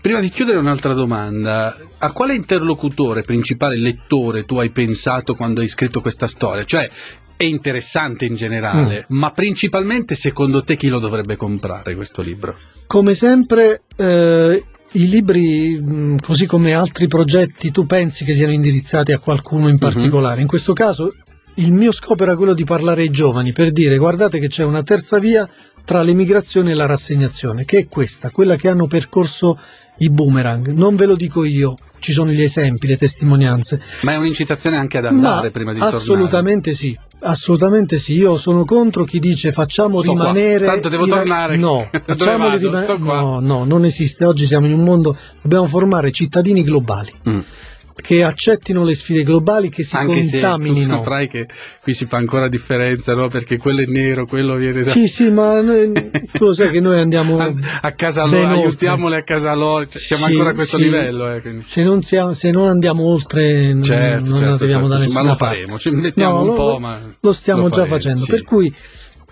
Prima 0.00 0.20
di 0.20 0.28
chiudere 0.28 0.58
un'altra 0.58 0.94
domanda, 0.94 1.76
a 1.98 2.12
quale 2.12 2.34
interlocutore 2.34 3.22
principale 3.22 3.76
lettore 3.76 4.44
tu 4.44 4.58
hai 4.58 4.70
pensato 4.70 5.34
quando 5.34 5.60
hai 5.60 5.68
scritto 5.68 6.00
questa 6.00 6.28
storia? 6.28 6.64
Cioè, 6.64 6.88
è 7.36 7.44
interessante 7.44 8.24
in 8.24 8.34
generale, 8.34 9.04
ma 9.08 9.30
principalmente 9.32 10.14
secondo 10.14 10.62
te 10.62 10.76
chi 10.76 10.88
lo 10.88 10.98
dovrebbe 10.98 11.36
comprare 11.36 11.94
questo 11.94 12.22
libro? 12.22 12.56
Come 12.86 13.14
sempre, 13.14 13.82
eh, 13.96 14.64
i 14.92 15.08
libri, 15.08 15.78
mh, 15.78 16.20
così 16.20 16.46
come 16.46 16.72
altri 16.72 17.06
progetti, 17.06 17.70
tu 17.70 17.84
pensi 17.84 18.24
che 18.24 18.34
siano 18.34 18.52
indirizzati 18.52 19.12
a 19.12 19.18
qualcuno 19.18 19.68
in 19.68 19.78
particolare. 19.78 20.40
In 20.40 20.46
questo 20.46 20.72
caso, 20.72 21.12
il 21.58 21.72
mio 21.72 21.92
scopo 21.92 22.22
era 22.22 22.36
quello 22.36 22.54
di 22.54 22.64
parlare 22.64 23.02
ai 23.02 23.10
giovani 23.10 23.52
per 23.52 23.70
dire: 23.70 23.98
guardate 23.98 24.38
che 24.38 24.48
c'è 24.48 24.64
una 24.64 24.82
terza 24.82 25.18
via 25.18 25.48
tra 25.84 26.02
l'emigrazione 26.02 26.72
e 26.72 26.74
la 26.74 26.86
rassegnazione, 26.86 27.64
che 27.64 27.78
è 27.78 27.88
questa, 27.88 28.30
quella 28.30 28.56
che 28.56 28.68
hanno 28.68 28.86
percorso 28.86 29.58
i 29.98 30.10
boomerang. 30.10 30.68
Non 30.68 30.96
ve 30.96 31.06
lo 31.06 31.16
dico 31.16 31.44
io, 31.44 31.76
ci 31.98 32.12
sono 32.12 32.30
gli 32.30 32.42
esempi, 32.42 32.86
le 32.86 32.96
testimonianze. 32.96 33.80
Ma 34.02 34.12
è 34.12 34.16
un'incitazione 34.16 34.76
anche 34.76 34.98
ad 34.98 35.06
andare 35.06 35.46
Ma 35.46 35.52
prima 35.52 35.72
di 35.72 35.80
assolutamente 35.80 36.74
sì. 36.74 36.96
Assolutamente 37.20 37.98
sì, 37.98 38.14
io 38.14 38.36
sono 38.36 38.64
contro 38.64 39.02
chi 39.02 39.18
dice 39.18 39.50
facciamo 39.50 40.00
Sto 40.00 40.12
qua. 40.12 40.26
rimanere. 40.28 40.66
Tanto 40.66 40.88
devo 40.88 41.06
i 41.06 41.08
tornare. 41.08 41.56
No, 41.56 41.88
facciamoli 41.90 42.58
rimanere. 42.58 42.98
Qua. 42.98 43.20
No, 43.20 43.40
no, 43.40 43.64
non 43.64 43.84
esiste. 43.84 44.24
Oggi 44.24 44.46
siamo 44.46 44.66
in 44.66 44.74
un 44.74 44.84
mondo, 44.84 45.16
dobbiamo 45.42 45.66
formare 45.66 46.12
cittadini 46.12 46.62
globali. 46.62 47.12
Mm. 47.28 47.40
Che 48.00 48.22
accettino 48.22 48.84
le 48.84 48.94
sfide 48.94 49.22
globali, 49.22 49.68
che 49.68 49.82
si 49.82 49.96
Anche 49.96 50.22
se 50.22 50.38
tu 50.38 50.46
contaminino. 50.46 50.94
saprai 50.96 51.28
che 51.28 51.46
qui 51.82 51.92
si 51.94 52.06
fa 52.06 52.16
ancora 52.16 52.48
differenza, 52.48 53.14
no? 53.14 53.28
Perché 53.28 53.56
quello 53.58 53.80
è 53.80 53.86
nero, 53.86 54.24
quello 54.24 54.54
viene 54.54 54.82
da... 54.82 54.90
Sì, 54.90 55.06
sì, 55.08 55.28
ma 55.30 55.60
noi- 55.60 55.92
tu 56.32 56.44
lo 56.46 56.52
sai 56.52 56.70
che 56.70 56.80
noi 56.80 56.98
andiamo 57.00 57.38
a, 57.82 57.92
casa 57.92 58.24
loro, 58.24 58.38
oltre. 58.48 58.62
aiutiamoli 58.62 59.14
a 59.16 59.22
casa 59.24 59.52
loro, 59.54 59.86
cioè, 59.88 60.00
siamo 60.00 60.24
Sì, 60.24 60.30
ancora 60.30 60.50
a 60.50 60.54
questo 60.54 60.76
sì. 60.78 60.82
livello. 60.84 61.30
Eh. 61.32 61.42
Se 61.64 61.82
non, 61.82 62.02
siamo- 62.02 62.32
se 62.32 62.50
non 62.50 62.68
andiamo 62.68 63.02
oltre, 63.02 63.76
Certo, 63.82 64.28
non 64.30 64.38
certo, 64.38 64.54
arriviamo 64.54 64.86
da 64.86 64.94
certo, 64.96 64.98
nessuna 65.08 65.22
ma 65.22 65.28
lo 65.30 65.36
parte. 65.36 65.54
faremo, 65.56 65.78
ci 65.78 65.90
mettiamo 65.90 66.34
No, 66.34 66.40
un 66.40 66.46
lo- 66.46 66.54
po', 66.54 66.68
lo- 66.70 66.78
ma 66.78 67.00
lo 67.20 67.32
stiamo 67.32 67.62
lo 67.62 67.68
già 67.68 67.74
faremo, 67.86 67.94
facendo. 67.94 68.20
sì. 68.24 68.30
Per 68.30 68.42
cui, 68.44 68.74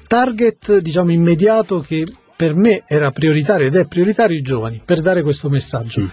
target, 0.07 0.79
diciamo, 0.79 1.11
immediato 1.13 1.81
che 1.81 2.07
per 2.37 2.55
me 2.55 2.83
era 2.87 3.11
prioritario 3.13 3.67
ed 3.67 3.77
è 3.77 3.87
prioritario 3.87 4.37
i 4.37 4.43
giovani, 4.43 4.83
per 4.85 5.01
dare 5.01 5.23
questo 5.23 5.49
messaggio. 5.49 6.01
Mm. 6.03 6.07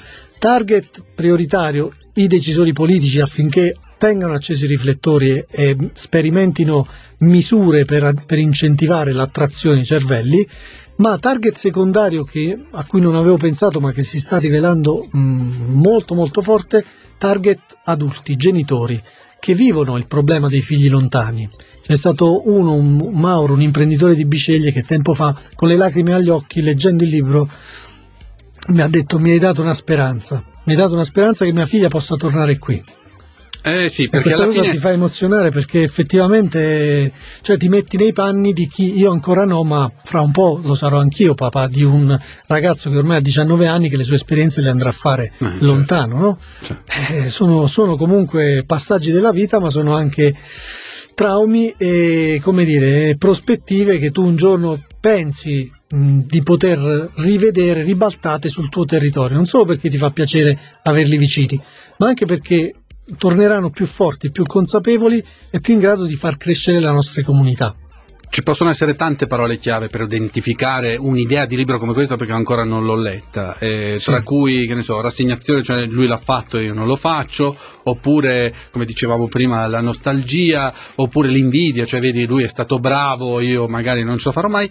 Target 0.44 1.02
prioritario 1.16 1.94
i 2.16 2.28
decisori 2.28 2.74
politici 2.74 3.22
affinché 3.22 3.78
tengano 3.98 4.34
accesi 4.34 4.66
i 4.66 4.68
riflettori 4.68 5.30
e, 5.30 5.46
e 5.50 5.78
sperimentino 5.94 6.86
misure 7.20 7.86
per, 7.86 8.14
per 8.26 8.40
incentivare 8.40 9.14
l'attrazione 9.14 9.80
ai 9.80 9.86
cervelli, 9.86 10.46
ma 10.98 11.18
target 11.18 11.56
secondario 11.56 12.26
che- 12.26 12.62
a 12.72 12.84
cui 12.84 13.00
non 13.00 13.16
avevo 13.16 13.38
pensato 13.38 13.80
ma 13.80 13.94
che 13.94 14.02
si 14.02 14.20
sta 14.20 14.38
rivelando 14.38 15.08
mh, 15.10 15.20
molto 15.20 16.14
molto 16.14 16.42
forte, 16.42 16.84
target 17.18 17.78
adulti, 17.86 18.36
genitori, 18.36 19.02
che 19.40 19.54
vivono 19.54 19.96
il 19.96 20.08
problema 20.08 20.50
dei 20.50 20.62
figli 20.62 20.90
lontani. 20.90 21.50
C'è 21.86 21.98
stato 21.98 22.50
uno, 22.50 22.74
un 22.74 23.12
Mauro, 23.14 23.54
un 23.54 23.62
imprenditore 23.62 24.16
di 24.16 24.24
Biceglie 24.24 24.72
che 24.72 24.84
tempo 24.84 25.14
fa, 25.14 25.38
con 25.54 25.68
le 25.68 25.76
lacrime 25.76 26.14
agli 26.14 26.30
occhi, 26.30 26.62
leggendo 26.62 27.04
il 27.04 27.10
libro, 27.10 27.50
mi 28.70 28.82
ha 28.82 28.88
detto 28.88 29.20
mi 29.20 29.32
hai 29.32 29.40
dato 29.40 29.62
una 29.62 29.74
speranza, 29.74 30.44
mi 30.66 30.74
hai 30.74 30.80
dato 30.80 30.94
una 30.94 31.04
speranza 31.04 31.46
che 31.46 31.52
mia 31.54 31.66
figlia 31.66 31.88
possa 31.90 32.16
tornare 32.16 32.58
qui. 32.58 32.84
Eh 33.66 33.88
sì, 33.88 34.04
E 34.04 34.10
perché 34.10 34.24
questa 34.24 34.42
alla 34.44 34.52
cosa 34.52 34.62
fine... 34.64 34.74
ti 34.74 34.80
fa 34.80 34.92
emozionare 34.92 35.50
perché 35.50 35.84
effettivamente 35.84 37.14
cioè, 37.42 37.56
ti 37.56 37.70
metti 37.70 37.96
nei 37.96 38.12
panni 38.12 38.52
di 38.52 38.68
chi 38.68 38.98
io 38.98 39.10
ancora 39.10 39.46
no, 39.46 39.64
ma 39.64 39.90
fra 40.04 40.20
un 40.20 40.32
po' 40.32 40.60
lo 40.62 40.76
sarò 40.76 40.98
anch'io 41.00 41.34
papà 41.34 41.68
di 41.68 41.82
un 41.82 42.20
ragazzo 42.48 42.90
che 42.90 42.98
ormai 42.98 43.18
ha 43.18 43.22
19 43.22 43.66
anni 43.68 43.88
che 43.88 43.96
le 43.96 44.04
sue 44.04 44.16
esperienze 44.16 44.60
le 44.60 44.68
andrà 44.68 44.90
a 44.90 44.94
fare 44.94 45.32
Eh, 45.38 45.38
certo. 45.40 45.66
lontano. 45.66 46.18
No? 46.20 46.38
Certo. 46.62 47.14
Eh, 47.14 47.30
sono, 47.30 47.66
sono 47.68 47.96
comunque 47.96 48.66
passaggi 48.68 49.12
della 49.12 49.32
vita, 49.32 49.62
ma 49.62 49.70
sono 49.70 49.96
anche 49.96 50.36
traumi 51.14 51.74
e 51.78 52.42
come 52.44 52.66
dire, 52.66 53.16
prospettive 53.18 53.98
che 53.98 54.12
tu 54.12 54.26
un 54.26 54.36
giorno 54.36 54.78
pensi 55.00 55.72
mh, 55.94 56.20
di 56.26 56.42
poter 56.42 57.12
rivedere 57.18 57.84
ribaltate 57.84 58.50
sul 58.50 58.70
tuo 58.70 58.86
territorio, 58.86 59.36
non 59.36 59.46
solo 59.46 59.66
perché 59.66 59.90
ti 59.90 59.98
fa 59.98 60.12
piacere 60.12 60.58
averli 60.84 61.18
vicini, 61.18 61.62
ma 61.98 62.08
anche 62.08 62.26
perché 62.26 62.74
torneranno 63.18 63.70
più 63.70 63.86
forti, 63.86 64.32
più 64.32 64.44
consapevoli 64.44 65.24
e 65.52 65.60
più 65.60 65.74
in 65.74 65.80
grado 65.80 66.06
di 66.06 66.16
far 66.16 66.38
crescere 66.38 66.80
la 66.80 66.92
nostra 66.92 67.22
comunità. 67.24 67.76
Ci 68.34 68.42
possono 68.42 68.72
essere 68.72 68.96
tante 68.96 69.28
parole 69.28 69.60
chiave 69.60 69.90
per 69.90 70.02
identificare 70.02 70.96
un'idea 70.96 71.46
di 71.46 71.56
libro 71.56 71.78
come 71.78 71.94
questo 71.94 72.16
perché 72.16 72.34
ancora 72.34 72.64
non 72.64 72.84
l'ho 72.84 72.96
letta, 72.96 73.60
eh, 73.60 73.98
Sì. 74.00 74.06
tra 74.06 74.24
cui, 74.24 74.66
che 74.66 74.74
ne 74.74 74.82
so, 74.82 75.00
rassegnazione, 75.02 75.62
cioè 75.62 75.86
lui 75.86 76.08
l'ha 76.08 76.18
fatto 76.18 76.58
e 76.58 76.64
io 76.64 76.74
non 76.74 76.88
lo 76.88 76.96
faccio, 76.96 77.56
oppure, 77.84 78.52
come 78.72 78.86
dicevamo 78.86 79.28
prima, 79.28 79.68
la 79.68 79.82
nostalgia, 79.82 80.74
oppure 80.96 81.28
l'invidia, 81.28 81.86
cioè 81.86 82.00
vedi 82.00 82.26
lui 82.26 82.42
è 82.42 82.48
stato 82.48 82.80
bravo, 82.80 83.40
io 83.40 83.68
magari 83.68 84.04
non 84.04 84.18
ce 84.18 84.24
la 84.30 84.32
farò 84.32 84.48
mai, 84.48 84.68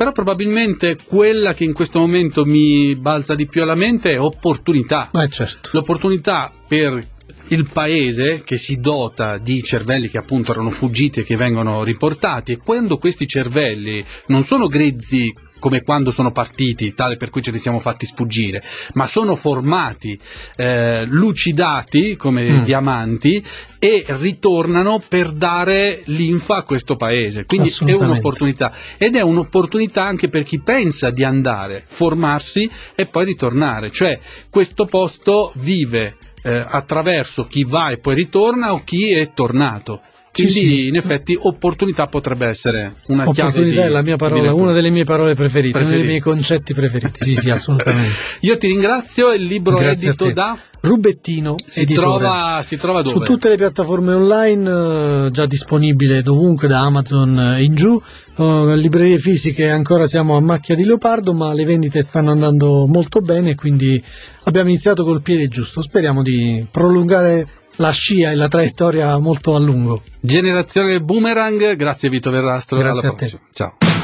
però 0.00 0.12
probabilmente 0.12 0.96
quella 1.04 1.52
che 1.52 1.64
in 1.64 1.74
questo 1.74 1.98
momento 1.98 2.46
mi 2.46 2.96
balza 2.96 3.34
di 3.34 3.46
più 3.46 3.60
alla 3.60 3.74
mente 3.74 4.12
è 4.12 4.18
opportunità 4.18 5.10
Ma 5.12 5.28
certo. 5.28 5.68
l'opportunità 5.72 6.50
per 6.66 7.06
il 7.48 7.68
paese 7.70 8.42
che 8.42 8.56
si 8.56 8.80
dota 8.80 9.36
di 9.36 9.62
cervelli 9.62 10.08
che 10.08 10.16
appunto 10.16 10.52
erano 10.52 10.70
fuggiti 10.70 11.20
e 11.20 11.24
che 11.24 11.36
vengono 11.36 11.84
riportati 11.84 12.52
e 12.52 12.56
quando 12.56 12.96
questi 12.96 13.28
cervelli 13.28 14.02
non 14.28 14.42
sono 14.42 14.68
grezzi 14.68 15.30
come 15.60 15.82
quando 15.84 16.10
sono 16.10 16.32
partiti, 16.32 16.94
tale 16.94 17.16
per 17.16 17.30
cui 17.30 17.42
ce 17.42 17.52
li 17.52 17.60
siamo 17.60 17.78
fatti 17.78 18.06
sfuggire, 18.06 18.64
ma 18.94 19.06
sono 19.06 19.36
formati, 19.36 20.18
eh, 20.56 21.04
lucidati 21.04 22.16
come 22.16 22.38
Mm. 22.50 22.64
diamanti 22.64 23.46
e 23.78 24.04
ritornano 24.08 25.00
per 25.06 25.30
dare 25.30 26.02
linfa 26.06 26.56
a 26.56 26.62
questo 26.64 26.96
paese. 26.96 27.44
Quindi 27.44 27.68
è 27.86 27.92
un'opportunità 27.92 28.72
ed 28.98 29.14
è 29.14 29.20
un'opportunità 29.20 30.02
anche 30.02 30.28
per 30.28 30.42
chi 30.42 30.58
pensa 30.60 31.10
di 31.10 31.22
andare, 31.22 31.84
formarsi 31.86 32.68
e 32.96 33.06
poi 33.06 33.24
ritornare, 33.26 33.90
cioè 33.92 34.18
questo 34.50 34.86
posto 34.86 35.52
vive 35.56 36.16
eh, 36.42 36.64
attraverso 36.66 37.46
chi 37.46 37.64
va 37.64 37.90
e 37.90 37.98
poi 37.98 38.14
ritorna 38.14 38.72
o 38.72 38.82
chi 38.82 39.12
è 39.12 39.32
tornato. 39.34 40.00
Sì, 40.48 40.52
Quindi 40.52 40.74
sì. 40.74 40.86
in 40.88 40.96
effetti 40.96 41.36
opportunità 41.38 42.06
potrebbe 42.06 42.46
essere 42.46 42.94
una 43.06 43.30
chiave 43.30 43.50
Opportunità 43.50 43.80
di, 43.82 43.86
è 43.86 43.90
la 43.90 44.02
mia 44.02 44.16
di 44.16 44.18
parola, 44.18 44.54
una 44.54 44.72
delle 44.72 44.90
mie 44.90 45.04
parole 45.04 45.34
preferite, 45.34 45.78
uno 45.78 45.88
dei 45.88 46.04
miei 46.04 46.20
concetti 46.20 46.74
preferiti. 46.74 47.24
Sì, 47.24 47.34
sì, 47.36 47.48
assolutamente. 47.50 48.14
Io 48.40 48.56
ti 48.56 48.66
ringrazio, 48.68 49.32
il 49.32 49.44
libro 49.44 49.76
Grazie 49.76 50.08
edito 50.08 50.30
da 50.32 50.56
Rubettino 50.82 51.56
si 51.68 51.84
trova, 51.84 52.62
si 52.64 52.78
trova 52.78 53.02
dove? 53.02 53.18
Su 53.18 53.22
tutte 53.22 53.50
le 53.50 53.56
piattaforme 53.56 54.14
online, 54.14 55.26
eh, 55.26 55.30
già 55.30 55.44
disponibile 55.44 56.22
dovunque, 56.22 56.68
da 56.68 56.80
Amazon 56.80 57.56
in 57.58 57.74
giù, 57.74 58.00
Eh, 58.40 58.76
librerie 58.76 59.18
fisiche 59.18 59.68
ancora 59.68 60.06
siamo 60.06 60.34
a 60.36 60.40
macchia 60.40 60.74
di 60.74 60.84
leopardo, 60.84 61.34
ma 61.34 61.52
le 61.52 61.66
vendite 61.66 62.00
stanno 62.00 62.30
andando 62.30 62.86
molto 62.86 63.20
bene, 63.20 63.54
quindi 63.54 64.02
abbiamo 64.44 64.70
iniziato 64.70 65.04
col 65.04 65.20
piede 65.20 65.48
giusto. 65.48 65.82
Speriamo 65.82 66.22
di 66.22 66.66
prolungare 66.70 67.46
la 67.76 67.90
scia 67.90 68.30
e 68.30 68.34
la 68.34 68.48
traiettoria 68.48 69.16
molto 69.18 69.54
a 69.54 69.58
lungo. 69.58 70.02
Generazione 70.20 71.00
Boomerang, 71.00 71.76
grazie 71.76 72.08
Vito 72.08 72.30
Verrastro, 72.30 72.78
Grazie 72.78 72.98
alla 72.98 73.08
a 73.08 73.10
te. 73.10 73.16
prossima. 73.16 73.40
Ciao. 73.52 73.99